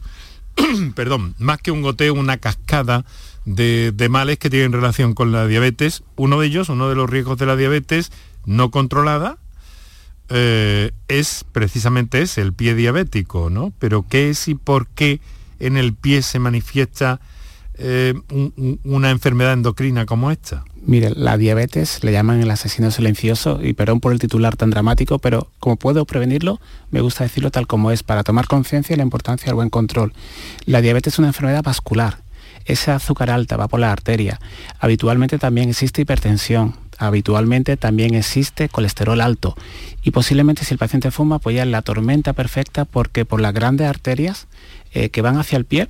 [0.96, 3.06] perdón, más que un goteo, una cascada
[3.46, 6.04] de, males que tienen relación con la diabetes.
[6.16, 8.12] Uno de ellos, uno de los riesgos de la diabetes
[8.46, 9.38] no controlada,
[10.30, 13.74] eh, es precisamente ese, el pie diabético, ¿no?
[13.80, 15.20] Pero ¿qué es y por qué
[15.60, 17.20] en el pie se manifiesta
[17.78, 18.14] eh,
[18.84, 20.64] una enfermedad endocrina como esta?
[20.84, 25.20] Mire, la diabetes le llaman el asesino silencioso y perdón por el titular tan dramático,
[25.20, 26.60] pero como puedo prevenirlo,
[26.90, 30.14] me gusta decirlo tal como es, para tomar conciencia y la importancia del buen control.
[30.66, 32.18] La diabetes es una enfermedad vascular.
[32.66, 34.40] Ese azúcar alta va por la arteria.
[34.80, 36.76] Habitualmente también existe hipertensión.
[36.98, 39.56] Habitualmente también existe colesterol alto.
[40.04, 43.54] Y posiblemente si el paciente fuma, pues ya es la tormenta perfecta porque por las
[43.54, 44.48] grandes arterias
[44.94, 45.88] eh, que van hacia el pie,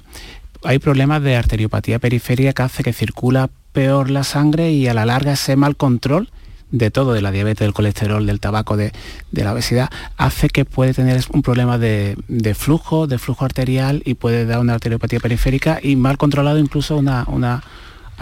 [0.64, 5.06] hay problemas de arteriopatía periférica que hace que circula peor la sangre y a la
[5.06, 6.30] larga ese mal control
[6.72, 8.92] de todo, de la diabetes, del colesterol, del tabaco, de,
[9.32, 12.16] la obesidad, hace que puede tener un problema de,
[12.58, 17.26] flujo, de flujo arterial y puede dar una arteriopatía periférica y mal controlado incluso una,
[17.28, 17.64] una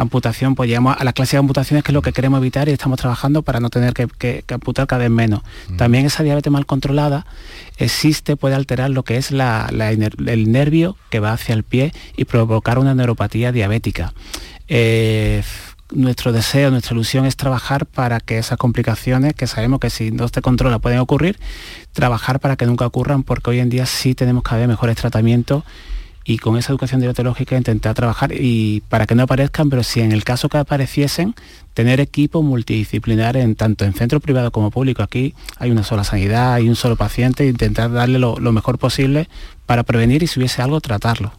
[0.01, 2.71] amputación, pues llegamos a la clase de amputaciones que es lo que queremos evitar y
[2.71, 5.41] estamos trabajando para no tener que, amputar cada vez menos.
[5.69, 5.77] Mm.
[5.77, 7.25] También esa diabetes mal controlada
[7.77, 12.79] existe, puede alterar lo que es el nervio que va hacia el pie y provocar
[12.79, 14.13] una neuropatía diabética.
[14.67, 15.43] Eh,
[15.91, 20.27] nuestro deseo, nuestra ilusión es trabajar para que esas complicaciones, que sabemos que si no
[20.27, 21.39] se controla pueden ocurrir,
[21.93, 25.63] trabajar para que nunca ocurran, porque hoy en día sí tenemos cada vez mejores tratamientos
[26.29, 30.11] y con esa educación diabetológica intentar trabajar y para que no aparezcan, pero si en
[30.11, 31.33] el caso que apareciesen,
[31.73, 35.01] tener equipo multidisciplinar en tanto en centro privado como público.
[35.01, 39.27] Aquí hay una sola sanidad, hay un solo paciente, intentar darle lo, mejor posible
[39.65, 41.33] para prevenir y si hubiese algo, tratarlo.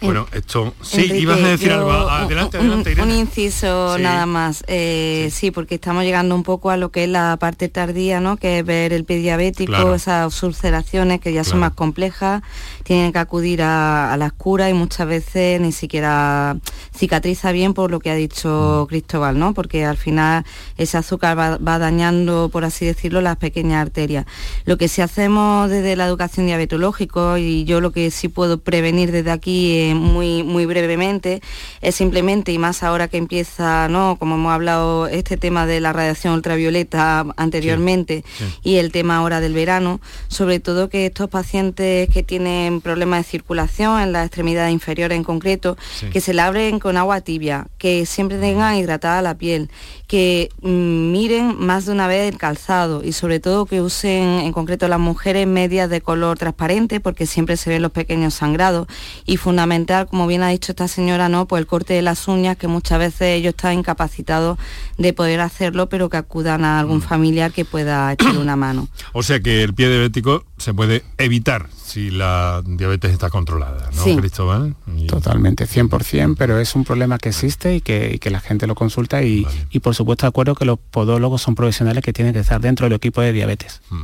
[0.00, 0.74] Bueno, esto...
[0.80, 1.90] Sí, ibas a decir algo.
[1.90, 3.12] Adelante, adelante, Irene.
[3.12, 4.62] Un, inciso nada más.
[4.68, 5.50] Eh, sí.
[5.50, 8.36] porque estamos llegando un poco a lo que es la parte tardía, ¿no?
[8.36, 12.42] Que es ver el pie diabético, esas ulceraciones que ya son más complejas,
[12.84, 16.56] tienen que acudir a, las curas y muchas veces ni siquiera
[16.96, 18.88] cicatriza bien por lo que ha dicho mm.
[18.88, 19.54] Cristóbal, ¿no?
[19.54, 20.44] Porque al final
[20.76, 24.26] ese azúcar va, va, dañando, por así decirlo, las pequeñas arterias.
[24.64, 29.12] Lo que sí hacemos desde la educación diabetológica y yo lo que sí puedo prevenir
[29.12, 31.40] desde aquí muy, muy brevemente,
[31.80, 34.16] es simplemente, y más ahora que empieza, ¿no?
[34.18, 38.24] como hemos hablado, este tema de la radiación ultravioleta anteriormente
[38.62, 43.30] y el tema ahora del verano, sobre todo que estos pacientes que tienen problemas de
[43.30, 45.76] circulación en la extremidad inferior en concreto,
[46.12, 49.70] que se labren con agua tibia, que siempre tengan hidratada la piel,
[50.08, 54.52] que mm, miren más de una vez el calzado y sobre todo que usen en
[54.52, 58.88] concreto las mujeres medias de color transparente porque siempre se ven los pequeños sangrados
[59.26, 61.46] y fundamental, como bien ha dicho esta señora, ¿no?
[61.46, 64.58] Pues el corte de las uñas, que muchas veces ellos están incapacitados
[64.96, 67.02] de poder hacerlo, pero que acudan a algún mm.
[67.02, 68.88] familiar que pueda echarle una mano.
[69.12, 74.16] O sea que el pie diabético se puede evitar si la diabetes está controlada, ¿no,
[74.16, 74.76] Cristóbal?
[75.06, 79.46] Totalmente, 100%, pero es un problema que existe y que, la gente lo consulta y,
[79.82, 82.92] por supuesto de acuerdo que los podólogos son profesionales que tienen que estar dentro del
[82.92, 83.80] equipo de diabetes.
[83.88, 84.02] Mm.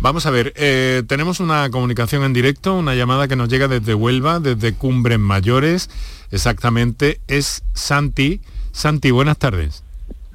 [0.00, 3.94] Vamos a ver, eh, tenemos una comunicación en directo, una llamada que nos llega desde
[3.94, 5.88] Huelva, desde Cumbres Mayores,
[6.32, 8.40] exactamente, es Santi.
[8.72, 9.84] Santi, buenas tardes.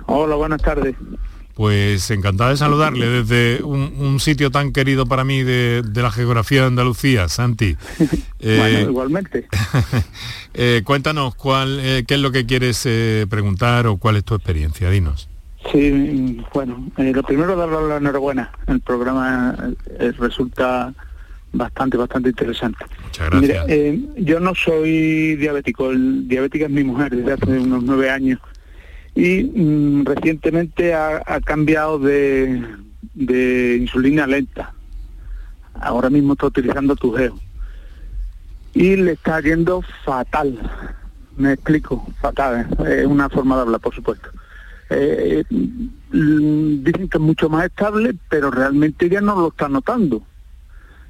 [0.05, 0.95] Hola, buenas tardes.
[1.55, 6.67] Pues encantado de saludarle desde un, sitio tan querido para mí de, la geografía de
[6.67, 7.75] Andalucía, Santi.
[8.47, 9.47] Eh, igualmente.
[10.57, 12.87] Eh, cuéntanos cuál, eh, qué es lo que quieres
[13.29, 15.27] preguntar o cuál es tu experiencia, dinos.
[15.69, 18.51] Sí, bueno, lo primero darle la enhorabuena.
[18.67, 19.53] El programa
[20.17, 20.93] resulta
[21.51, 22.85] bastante, bastante interesante.
[23.03, 23.65] Muchas gracias.
[24.15, 28.39] yo no soy diabético, el diabética es mi mujer desde hace unos nueve años
[29.15, 32.61] y mm, recientemente ha, cambiado de,
[33.79, 34.73] insulina lenta.
[35.73, 37.39] Ahora mismo está utilizando Tugeo.
[38.73, 40.59] Y le está yendo fatal.
[41.37, 42.67] Me explico, fatal.
[42.85, 44.29] Es una forma de hablar, por supuesto.
[44.89, 50.23] Eh, mm, dicen que es mucho más estable, pero realmente ya no lo está notando.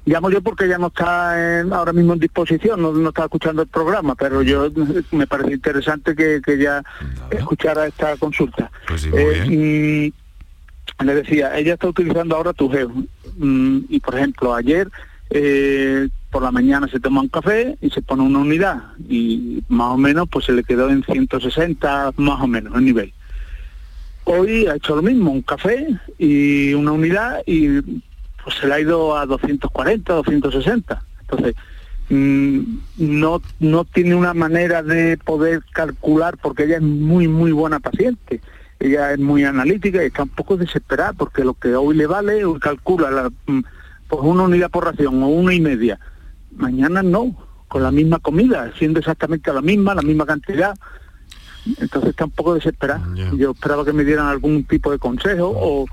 [0.06, 4.14] Llamo yo porque ya no está ahora mismo en disposición, no, está escuchando el programa,
[4.14, 4.70] pero yo
[5.10, 6.80] me parece interesante que, ya
[7.30, 8.70] escuchara esta consulta.
[8.86, 10.12] Pues eh,
[11.04, 12.92] le decía, ella está utilizando ahora tu geo.
[13.36, 14.88] Mm, y por ejemplo, ayer
[15.30, 19.92] eh, por la mañana se toma un café y se pone una unidad y más
[19.92, 23.12] o menos pues se le quedó en 160 más o menos el nivel.
[24.22, 25.88] Hoy ha hecho lo mismo, un café
[26.18, 27.80] y una unidad y
[28.46, 31.02] pues se le ha ido a 240, 260.
[31.22, 31.56] Entonces,
[32.10, 32.60] mm,
[32.98, 38.40] no, no tiene una manera de poder calcular porque ella es muy, muy buena paciente.
[38.78, 42.44] Ella es muy analítica y está un poco desesperada porque lo que hoy le vale,
[42.44, 45.98] hoy calcula la, pues una unidad por ración o una y media.
[46.52, 47.34] Mañana no,
[47.66, 50.76] con la misma comida, siendo exactamente la misma, la misma cantidad.
[51.80, 53.04] Entonces está un poco desesperada.
[53.36, 55.86] Yo esperaba que me dieran algún tipo de consejo o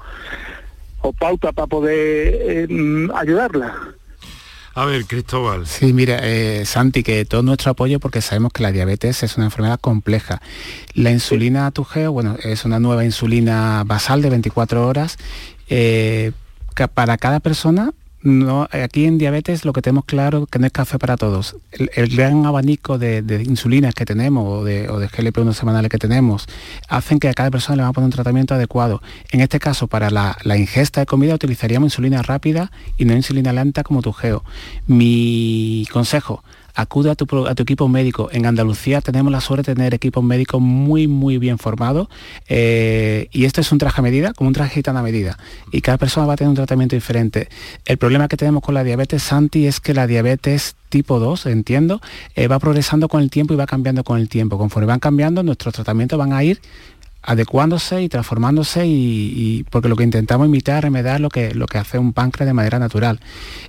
[1.03, 3.93] o pauta para poder eh, mm, ayudarla.
[4.75, 5.67] A ver, Cristóbal.
[5.67, 9.45] Sí, mira, eh, Santi, que todo nuestro apoyo porque sabemos que la diabetes es una
[9.45, 10.41] enfermedad compleja.
[10.95, 15.17] La insulina Tugeo, bueno, es una nueva insulina basal de 24 horas.
[15.69, 16.31] Eh,
[16.95, 17.93] para cada persona
[18.23, 21.57] no, aquí en diabetes lo que tenemos claro que no es café para todos.
[21.71, 26.47] El, gran abanico de, insulinas que tenemos o de, o de GLP-1 semanales que tenemos
[26.87, 29.01] hacen que a cada persona le va a poner un tratamiento adecuado.
[29.31, 33.83] En este caso, para la, ingesta de comida utilizaríamos insulina rápida y no insulina lenta
[33.83, 34.45] como tu geo.
[34.87, 37.25] Mi consejo, acude a tu,
[37.63, 38.29] equipo médico.
[38.31, 42.07] En Andalucía tenemos la suerte de tener equipos médicos muy, muy bien formados
[42.47, 45.37] eh, y esto es un traje a medida, como un traje gitana a medida.
[45.71, 47.49] Y cada persona va a tener un tratamiento diferente.
[47.85, 52.01] El problema que tenemos con la diabetes, Santi, es que la diabetes tipo 2, entiendo,
[52.35, 54.59] eh, va progresando con el tiempo y va cambiando con el tiempo.
[54.59, 56.61] Conforme van cambiando, nuestros tratamientos van a ir
[57.23, 61.97] adecuándose y transformándose y, porque lo que intentamos imitar, remediar lo que, lo que hace
[61.97, 63.19] un páncreas de manera natural.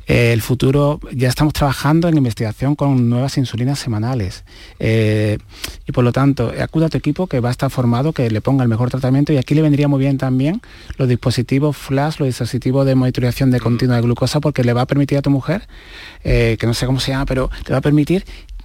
[0.06, 4.44] Eh, el futuro, ya estamos trabajando en investigación con nuevas insulinas semanales
[4.80, 5.38] eh,
[5.86, 8.40] y por lo tanto acuda a tu equipo que va a estar formado, que le
[8.40, 10.60] ponga el mejor tratamiento y aquí le vendría muy bien también
[10.96, 14.86] los dispositivos flash, los dispositivos de monitorización de continua de glucosa porque le va a
[14.86, 15.68] permitir a tu mujer,
[16.24, 18.24] eh, que no sé cómo se llama, pero le va a permitir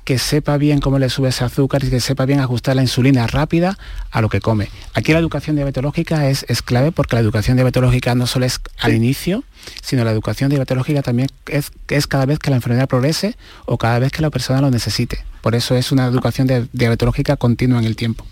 [0.09, 3.27] que sepa bien cómo le sube ese azúcar y que sepa bien ajustar la insulina
[3.27, 3.77] rápida
[4.09, 4.69] a lo que come.
[4.95, 8.95] Aquí la educación diabetológica es, es clave porque la educación diabetológica no solo es al
[8.95, 9.43] inicio,
[9.83, 13.35] sino la educación diabetológica también es, es cada vez que la enfermedad progrese
[13.67, 15.19] o cada vez que la persona lo necesite.
[15.43, 18.25] Por eso es una educación diabetológica continua en el tiempo.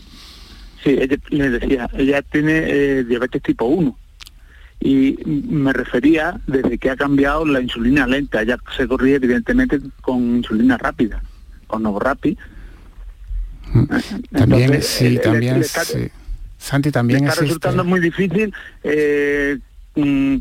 [0.84, 3.96] Sí, ella, le decía, ella tiene eh, diabetes tipo 1
[4.80, 10.38] y me refería desde que ha cambiado la insulina lenta, ya se corría evidentemente con
[10.38, 11.22] insulina rápida
[11.68, 12.38] o no Rappi.
[13.74, 13.86] Mm.
[14.32, 15.63] También, sí, también,
[16.57, 18.53] Santi también está resultando muy difícil
[18.84, 19.57] eh,
[19.95, 20.38] mm,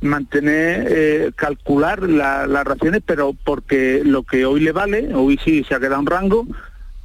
[0.00, 5.74] mantener, eh, calcular las raciones, pero porque lo que hoy le vale, hoy sí se
[5.74, 6.46] ha quedado un rango,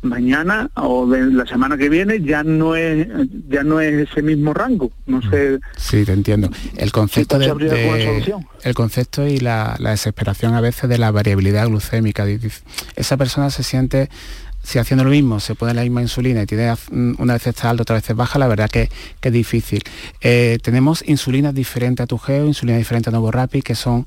[0.06, 3.08] mañana o de la semana que viene ya no es
[3.50, 5.30] ya no es ese mismo rango no mm.
[5.30, 7.48] sé sí te entiendo el concepto de,
[8.64, 12.26] el concepto y la, desesperación a veces de la variabilidad glucémica
[12.96, 14.10] esa persona se siente
[14.66, 17.84] si haciendo lo mismo se pone la misma insulina y tiene una vez está alta,
[17.84, 18.90] otra vez baja, la verdad que,
[19.22, 19.84] es difícil.
[20.22, 24.06] Eh, tenemos insulinas diferentes a tu geo, insulina diferente a Novo Rapid, que son mm,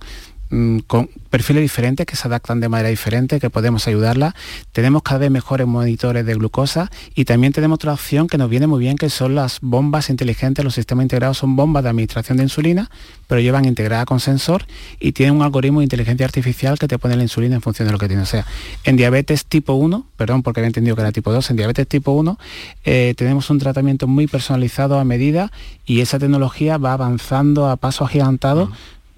[0.86, 4.34] con perfiles diferentes que se adaptan de manera diferente, que podemos ayudarla.
[4.72, 8.66] Tenemos cada vez mejores monitores de glucosa y también tenemos otra opción que nos viene
[8.66, 10.64] muy bien, que son las bombas inteligentes.
[10.64, 12.90] Los sistemas integrados son bombas de administración de insulina,
[13.26, 14.64] pero llevan integrada con sensor
[14.98, 17.92] y tienen un algoritmo de inteligencia artificial que te pone la insulina en función de
[17.92, 18.22] lo que tiene.
[18.22, 18.46] O sea,
[18.84, 22.12] en diabetes tipo 1, perdón porque había entendido que era tipo 2, en diabetes tipo
[22.12, 22.38] 1
[22.84, 25.52] eh, tenemos un tratamiento muy personalizado a medida
[25.84, 28.70] y esa tecnología va avanzando a paso agigantado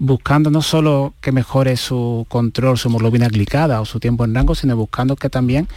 [0.03, 4.55] buscando no solo que mejore su control, su hemoglobina glicada o su tiempo en rango,
[4.55, 5.67] sino buscando que también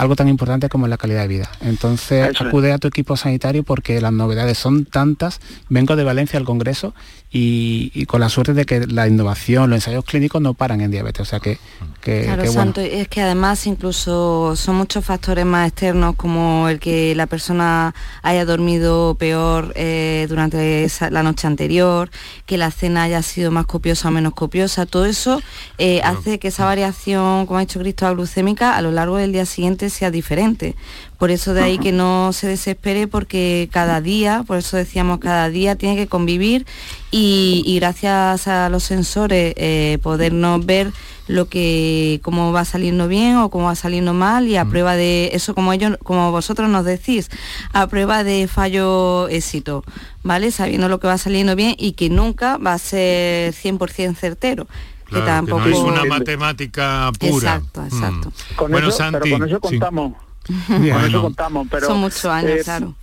[0.00, 1.50] algo tan importante como la calidad de vida.
[1.60, 5.40] Entonces, acude a tu equipo sanitario porque las novedades son tantas.
[5.68, 6.94] Vengo de Valencia al Congreso
[7.30, 11.20] y, con la suerte de que la innovación, los ensayos clínicos no paran en diabetes.
[11.20, 11.58] O sea que,
[12.00, 17.26] claro, Santo, es que además incluso son muchos factores más externos como el que la
[17.26, 22.10] persona haya dormido peor eh, durante la noche anterior,
[22.46, 24.86] que la cena haya sido más copiosa o menos copiosa.
[24.86, 25.42] Todo eso
[25.76, 29.44] eh, hace que esa variación, como ha dicho Cristo, glucémica a lo largo del día
[29.44, 30.74] siguiente sea diferente.
[31.18, 35.48] Por eso de ahí que no se desespere porque cada día, por eso decíamos cada
[35.50, 36.66] día, tiene que convivir
[37.10, 40.92] y, gracias a los sensores eh, podernos ver
[41.30, 44.70] lo que cómo va saliendo bien o cómo va saliendo mal y a mm.
[44.70, 47.30] prueba de eso como ellos como vosotros nos decís
[47.72, 49.84] a prueba de fallo éxito
[50.24, 54.66] vale sabiendo lo que va saliendo bien y que nunca va a ser 100% certero
[55.10, 58.54] que tampoco es una matemática pura exacto exacto mm.
[58.56, 60.14] con bueno, eso, pero con eso contamos
[60.66, 61.86] con eso contamos, pero...
[61.86, 62.94] Son muchos años, eh, claro.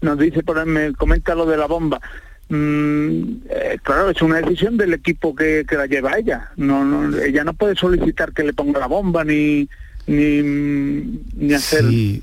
[0.00, 2.00] Nos dice, por me comenta lo de la bomba.
[2.48, 6.50] Mm, eh, claro, es una decisión del equipo que, que la lleva ella.
[6.56, 9.68] No, no, ella no puede solicitar que le ponga la bomba ni
[10.06, 10.42] ni,
[11.34, 12.22] ni hacer sí,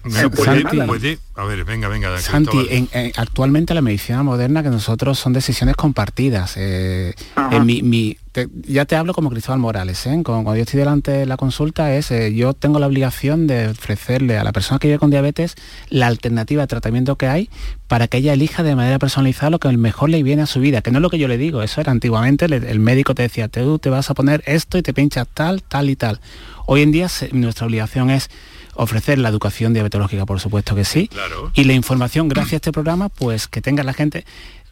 [1.35, 6.53] a ver venga venga Santi en, actualmente la medicina moderna que nosotros son decisiones compartidas
[6.55, 7.13] eh,
[7.51, 8.17] en mi, mi
[8.65, 10.21] ya te hablo como Cristóbal Morales, ¿eh?
[10.25, 14.39] cuando yo estoy delante de la consulta es, eh, yo tengo la obligación de ofrecerle
[14.39, 15.55] a la persona que vive con diabetes
[15.89, 17.49] la alternativa de tratamiento que hay
[17.87, 20.81] para que ella elija de manera personalizada lo que mejor le viene a su vida,
[20.81, 23.49] que no es lo que yo le digo, eso era antiguamente, el, médico te decía,
[23.49, 26.19] tú te vas a poner esto y te pinchas tal, tal y tal.
[26.65, 28.29] Hoy en día nuestra obligación es
[28.75, 31.09] ofrecer la educación diabetológica, por supuesto que sí,
[31.53, 34.25] y la información gracias a este programa, pues que tenga la gente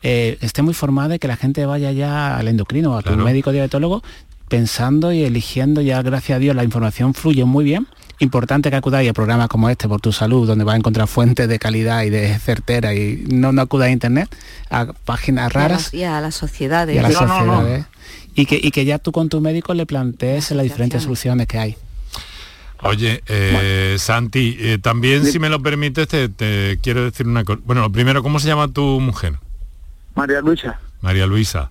[0.03, 3.51] eh, esté muy formada y que la gente vaya ya al endocrino, a tu médico
[3.51, 4.01] diabetólogo,
[4.47, 7.87] pensando y eligiendo ya, gracias a Dios, la información fluye muy bien.
[8.19, 11.47] Importante que acudáis a programas como este por tu salud, donde vas a encontrar fuentes
[11.47, 14.29] de calidad y de certera y no, no acudas a internet,
[14.69, 15.93] a páginas raras.
[15.93, 16.95] Y a, las sociedades.
[16.95, 17.85] Y a las sociedades.
[18.33, 21.59] Y, que, y que ya tú con tu médico le plantees las diferentes soluciones que
[21.59, 21.77] hay.
[22.83, 27.59] Oye, eh, Santi, eh, también si me lo permites, te, quiero decir una cosa.
[27.63, 29.35] Bueno, lo primero, ¿cómo se llama tu mujer?
[30.15, 30.79] María Luisa.
[31.01, 31.69] María Luisa.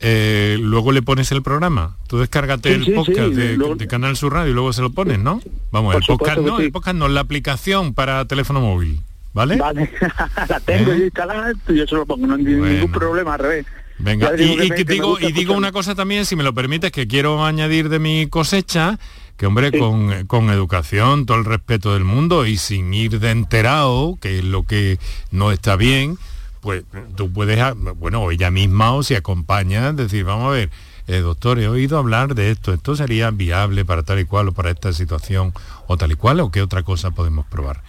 [0.00, 1.96] Eh, luego le pones el programa.
[2.08, 5.40] Tú descárgate el podcast de, Canal Sur Radio y luego se lo pones, ¿no?
[5.70, 9.00] Vamos, el podcast, no, el podcast no, la aplicación para teléfono móvil.
[9.34, 9.56] ¿Vale?
[9.56, 9.92] Vale,
[10.48, 11.04] la tengo ¿Eh?
[11.04, 13.66] instalada y yo se lo pongo, no hay ningún problema, al revés.
[13.98, 17.88] Venga, y, digo, y digo una cosa también, si me lo permites, que quiero añadir
[17.88, 18.98] de mi cosecha,
[19.36, 24.16] que hombre, con, con, educación, todo el respeto del mundo y sin ir de enterado,
[24.20, 24.98] que es lo que
[25.30, 26.18] no está bien,
[26.60, 26.84] pues
[27.16, 30.70] tú puedes, ah, bueno, ella misma o si acompaña, decir, vamos a ver,
[31.08, 34.52] eh, doctor, he oído hablar de esto, esto sería viable para tal y cual o
[34.52, 35.54] para esta situación
[35.86, 37.82] o tal y cual, o qué otra cosa podemos probar.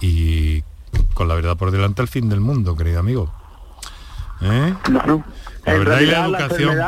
[0.00, 0.62] Y
[1.14, 3.32] con la verdad por delante al fin del mundo, querido amigo.
[4.40, 4.74] ¿Eh?
[5.66, 6.78] La verdad y la educación.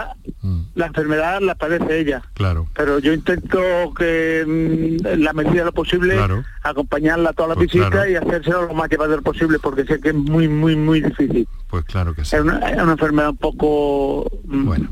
[0.42, 0.60] Mm.
[0.74, 2.22] La enfermedad, la, padece ella.
[2.34, 2.68] Claro.
[2.74, 3.58] Pero yo intento
[3.96, 6.18] que mm, en la medida de lo posible
[6.62, 10.10] acompañarla a toda la pues visita y hacérselo lo más llevadero posible porque sé que
[10.10, 11.48] es muy, muy, muy difícil.
[11.68, 12.36] Pues claro que sí.
[12.36, 14.88] Es una, enfermedad un poco mm, bueno.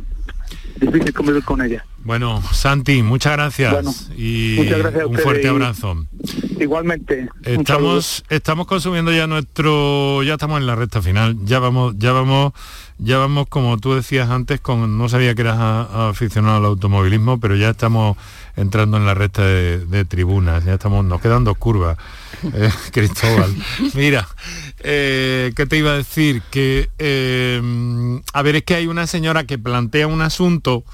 [0.81, 1.85] Difícil convivir con ella.
[2.05, 6.07] Bueno, Santi, muchas gracias y un fuerte abrazo.
[6.61, 7.29] Igualmente.
[7.43, 12.53] Estamos, estamos consumiendo ya nuestro, ya estamos en la recta final, ya vamos, ya vamos
[12.99, 17.57] ya vamos, como tú decías antes, con, no sabía que eras aficionado al automovilismo, pero
[17.57, 18.17] ya estamos
[18.57, 21.99] entrando en la recta de, tribunas, ya estamos, nos quedan dos curvas,
[22.55, 23.53] eh, Cristóbal.
[23.95, 24.29] Mira,
[24.85, 26.43] eh, ¿qué te iba a decir?
[26.51, 27.61] Que, eh,
[28.33, 30.85] a ver, es que hay una señora que plantea un asunto,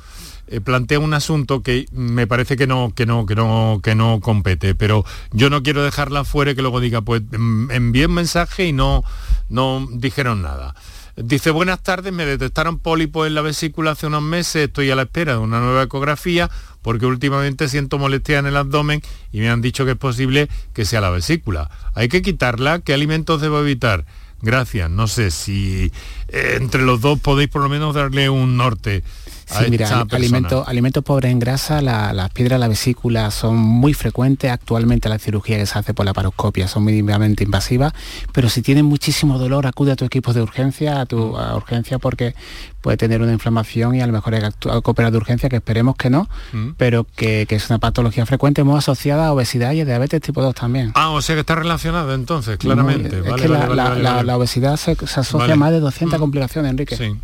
[0.64, 4.74] plantea un asunto que me parece que no, que no, que no, que no compete,
[4.74, 8.66] pero yo no quiero dejarla fuera y que luego diga, pues mm, envíe un mensaje
[8.66, 9.04] y no,
[9.48, 10.74] no dijeron nada.
[11.22, 15.02] Dice, buenas tardes, me detectaron pólipos en la vesícula hace unos meses, estoy a la
[15.02, 16.50] espera de una nueva ecografía
[16.80, 20.86] porque últimamente siento molestia en el abdomen y me han dicho que es posible que
[20.86, 21.70] sea la vesícula.
[21.94, 22.78] ¿Hay que quitarla?
[22.78, 24.06] ¿Qué alimentos debo evitar?
[24.40, 24.88] Gracias.
[24.90, 25.92] No sé si
[26.28, 29.02] eh, entre los dos podéis por lo menos darle un norte.
[29.50, 34.50] Sí, mira, alimentos alimento pobres en grasa, las piedras de la vesícula son muy frecuentes.
[34.50, 37.92] Actualmente la cirugía que se hace por la paroscopia son mínimamente invasivas,
[38.32, 41.98] pero si tienes muchísimo dolor, acude a tu equipo de urgencia, a tu a urgencia
[41.98, 42.34] porque
[42.80, 45.96] puede tener una inflamación y a lo mejor hay que operar de urgencia, que esperemos
[45.96, 46.70] que no, mm.
[46.76, 50.54] pero que, es una patología frecuente muy asociada a obesidad y a diabetes tipo 2
[50.54, 50.92] también.
[50.94, 53.18] Ah, o sea que está relacionado entonces, claramente.
[53.18, 56.20] es que la, obesidad se, asocia a más de 200 mm.
[56.20, 56.96] complicaciones, Enrique.
[56.96, 57.14] Sí.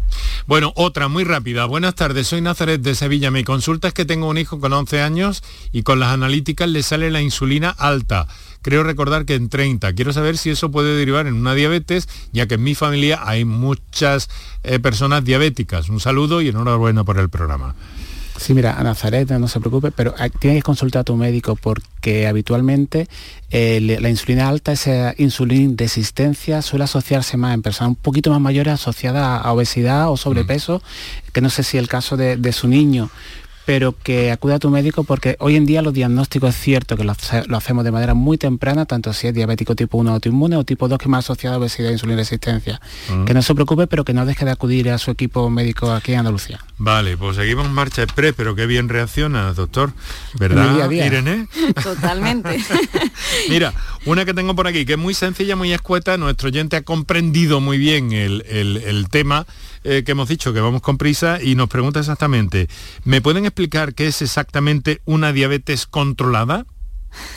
[0.46, 1.64] Bueno, otra muy rápida.
[1.64, 3.30] Buenas tardes, soy Nazaret de Sevilla.
[3.30, 5.42] Mi consulta es que tengo un hijo con 11 años
[5.72, 8.26] y con las analíticas le sale la insulina alta
[8.66, 9.92] creo recordar que en 30.
[9.92, 13.44] Quiero saber si eso puede derivar en una diabetes, ya que en mi familia hay
[13.44, 14.28] muchas
[14.64, 15.88] eh, personas diabéticas.
[15.88, 17.76] Un saludo y enhorabuena por el programa.
[18.38, 22.26] Sí, mira, a Nazaret, no se preocupe, pero tienes que consultar a tu médico porque
[22.26, 23.08] habitualmente
[23.50, 28.40] eh, la insulina alta, esa insulina resistencia, suele asociarse más en personas un poquito más
[28.40, 31.32] mayores asociadas a obesidad o sobrepeso, mm.
[31.32, 33.10] que no sé si el caso de su niño
[33.66, 37.02] pero que acude a tu médico porque hoy en día los diagnósticos es cierto que
[37.02, 40.88] lo, hacemos de manera muy temprana, tanto si es diabético tipo 1 autoinmune o tipo
[40.88, 42.80] 2 que más asociado a obesidad e insulina resistencia.
[43.26, 46.12] Que no se preocupe, pero que no deje de acudir a su equipo médico aquí
[46.12, 46.60] en Andalucía.
[46.78, 49.92] Vale, pues seguimos marcha express, pero qué bien reacciona, doctor.
[50.38, 51.48] ¿Verdad, Irene?
[51.82, 52.58] Totalmente.
[53.48, 53.74] Mira,
[54.06, 57.60] una que tengo por aquí, que es muy sencilla, muy escueta, nuestro oyente ha comprendido
[57.60, 59.46] muy bien el, el tema
[59.84, 62.68] eh, que hemos dicho que vamos con prisa y nos pregunta exactamente,
[63.04, 66.66] ¿me pueden explicar qué es exactamente una diabetes controlada?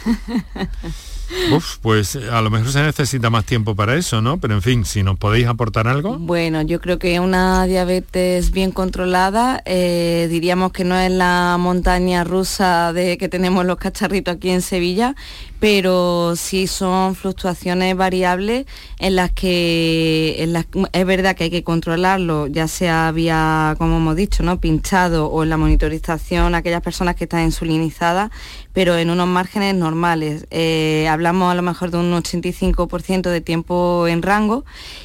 [1.52, 4.40] Uf, pues eh, a lo mejor se necesita más tiempo para eso, ¿no?
[4.40, 6.18] Pero en fin, si nos podéis aportar algo.
[6.18, 12.24] Bueno, yo creo que una diabetes bien controlada, eh, diríamos que no es la montaña
[12.24, 15.16] rusa de que tenemos los cacharritos aquí en Sevilla,
[15.60, 18.66] pero sí son fluctuaciones variables
[18.98, 20.48] en las que
[20.94, 24.60] es verdad que hay que controlarlo, ya sea vía, como hemos dicho, ¿no?
[24.60, 28.32] pinchado o en la monitorización aquellas personas que están insulinizadas,
[28.74, 30.48] pero en unos márgenes normales.
[30.52, 34.64] Eh, hablamos a lo mejor de un 85% de tiempo en rango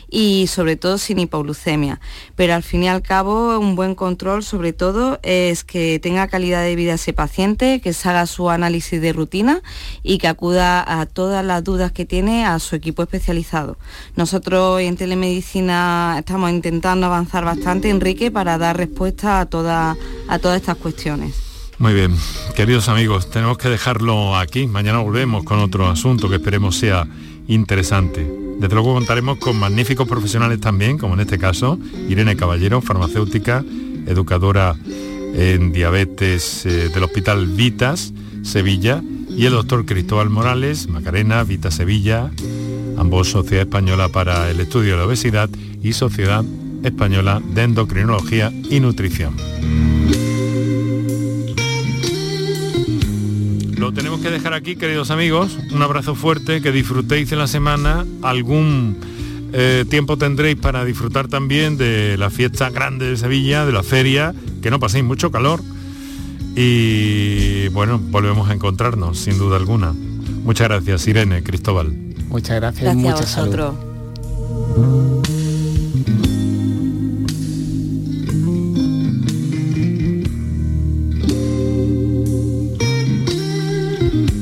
[0.08, 2.00] y sobre todo sin hipoglucemia.
[2.36, 6.62] Pero al fin y al cabo un buen control sobre todo es que tenga calidad
[6.62, 9.60] de vida ese paciente, que se haga su análisis de rutina
[10.04, 13.76] y que acuda a todas las dudas que tiene a su equipo especializado.
[14.14, 19.96] Nosotros en telemedicina estamos intentando avanzar bastante, Enrique, para dar respuesta a,
[20.28, 21.53] a todas estas cuestiones.
[21.78, 22.16] Muy bien,
[22.54, 24.66] queridos amigos, tenemos que dejarlo aquí.
[24.66, 27.06] Mañana volvemos con otro asunto que esperemos sea
[27.48, 28.26] interesante.
[28.58, 33.64] Desde luego contaremos con magníficos profesionales también, como en este caso, Irene Caballero, farmacéutica,
[34.06, 34.76] educadora
[35.34, 38.12] en diabetes eh, del Hospital Vitas,
[38.42, 39.02] Sevilla,
[39.36, 42.30] y el doctor Cristóbal Morales, Macarena, Vita Sevilla,
[42.96, 45.50] ambos Sociedad Española para el Estudio de la Obesidad
[45.82, 46.44] y Sociedad
[46.84, 49.34] Española de Endocrinología y Nutrición.
[53.76, 55.58] Lo tenemos que dejar aquí, queridos amigos.
[55.72, 58.04] Un abrazo fuerte, que disfrutéis de la semana.
[58.22, 58.96] Algún
[59.52, 64.34] eh, tiempo tendréis para disfrutar también de la fiesta grande de Sevilla, de la feria,
[64.62, 65.60] que no paséis mucho calor.
[66.56, 69.92] Y bueno, volvemos a encontrarnos, sin duda alguna.
[70.44, 71.92] Muchas gracias, Irene, Cristóbal.
[72.28, 73.74] Muchas gracias, gracias a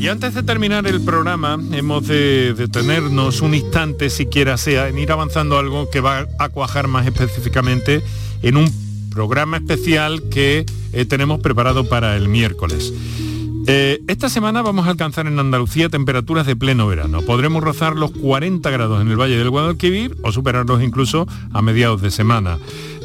[0.02, 5.12] Y antes de terminar el programa, hemos de detenernos un instante, siquiera sea, en ir
[5.12, 8.02] avanzando algo que va a cuajar más específicamente
[8.42, 8.68] en un
[9.12, 12.92] programa especial que eh, tenemos preparado para el miércoles.
[13.66, 17.22] Eh, esta semana vamos a alcanzar en Andalucía temperaturas de pleno verano.
[17.22, 22.02] Podremos rozar los 40 grados en el Valle del Guadalquivir o superarlos incluso a mediados
[22.02, 22.58] de semana.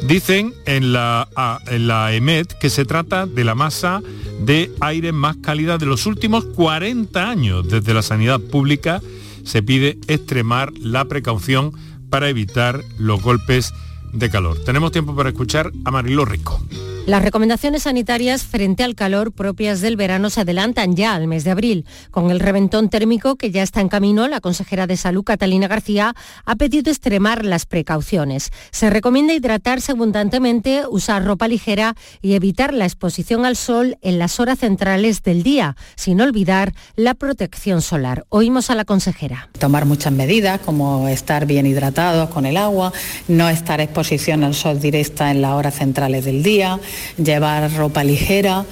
[0.08, 1.28] Dicen en la,
[1.68, 4.02] en la EMET que se trata de la masa
[4.40, 7.68] de aire más cálida de los últimos 40 años.
[7.68, 9.00] Desde la sanidad pública
[9.44, 11.72] se pide extremar la precaución
[12.10, 13.72] para evitar los golpes
[14.12, 14.58] de calor.
[14.64, 16.60] Tenemos tiempo para escuchar a Marilo Rico.
[17.08, 21.50] Las recomendaciones sanitarias frente al calor propias del verano se adelantan ya al mes de
[21.50, 21.86] abril.
[22.10, 26.14] Con el reventón térmico que ya está en camino, la consejera de Salud, Catalina García,
[26.44, 28.50] ha pedido extremar las precauciones.
[28.72, 34.38] Se recomienda hidratarse abundantemente, usar ropa ligera y evitar la exposición al sol en las
[34.38, 38.26] horas centrales del día, sin olvidar la protección solar.
[38.28, 39.48] Oímos a la consejera.
[39.58, 42.92] Tomar muchas medidas, como estar bien hidratados con el agua,
[43.28, 46.78] no estar exposición al sol directa en las horas centrales del día,
[47.16, 48.64] llevar ropa ligera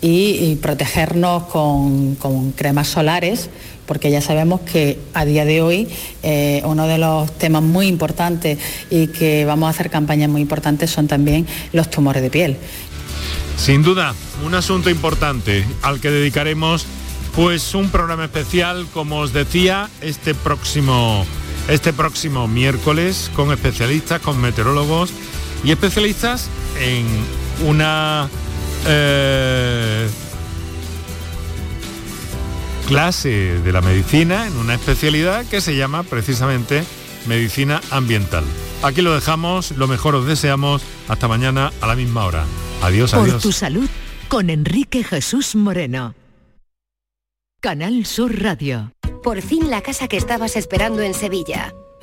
[0.00, 2.16] y, protegernos con,
[2.56, 3.48] cremas solares
[3.86, 5.88] porque ya sabemos que a día de hoy
[6.22, 8.58] eh, uno de los temas muy importantes
[8.90, 12.56] y que vamos a hacer campañas muy importantes son también los tumores de piel.
[13.56, 14.14] Sin duda,
[14.44, 16.86] un asunto importante al que dedicaremos
[17.34, 21.24] pues un programa especial, como os decía, este próximo,
[21.68, 25.12] este próximo miércoles con especialistas, con meteorólogos
[25.64, 26.48] y especialistas
[26.80, 27.06] en
[27.62, 28.28] una
[28.86, 30.08] eh,
[32.86, 36.84] clase de la medicina, en una especialidad que se llama precisamente
[37.26, 38.44] medicina ambiental.
[38.82, 42.44] Aquí lo dejamos, lo mejor os deseamos, hasta mañana a la misma hora.
[42.82, 43.42] Adiós, Por adiós.
[43.42, 43.88] tu salud
[44.28, 46.14] con Enrique Jesús Moreno.
[47.60, 48.92] Canal Sur Radio.
[49.22, 51.72] Por fin la casa que estabas esperando en Sevilla.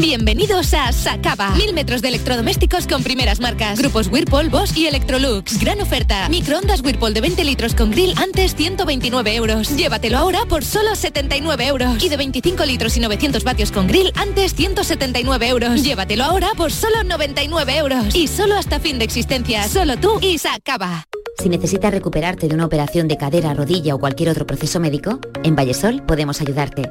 [0.00, 1.50] Bienvenidos a Sacaba.
[1.50, 3.78] Mil metros de electrodomésticos con primeras marcas.
[3.78, 5.60] Grupos Whirlpool, Bosch y Electrolux.
[5.60, 6.28] Gran oferta.
[6.28, 9.76] Microondas Whirlpool de 20 litros con grill antes 129 euros.
[9.76, 12.02] Llévatelo ahora por solo 79 euros.
[12.02, 15.84] Y de 25 litros y 900 vatios con grill antes 179 euros.
[15.84, 18.14] Llévatelo ahora por solo 99 euros.
[18.16, 19.68] Y solo hasta fin de existencia.
[19.68, 21.06] Solo tú y Sacaba.
[21.38, 25.54] Si necesitas recuperarte de una operación de cadera, rodilla o cualquier otro proceso médico, en
[25.54, 26.90] Vallesol podemos ayudarte.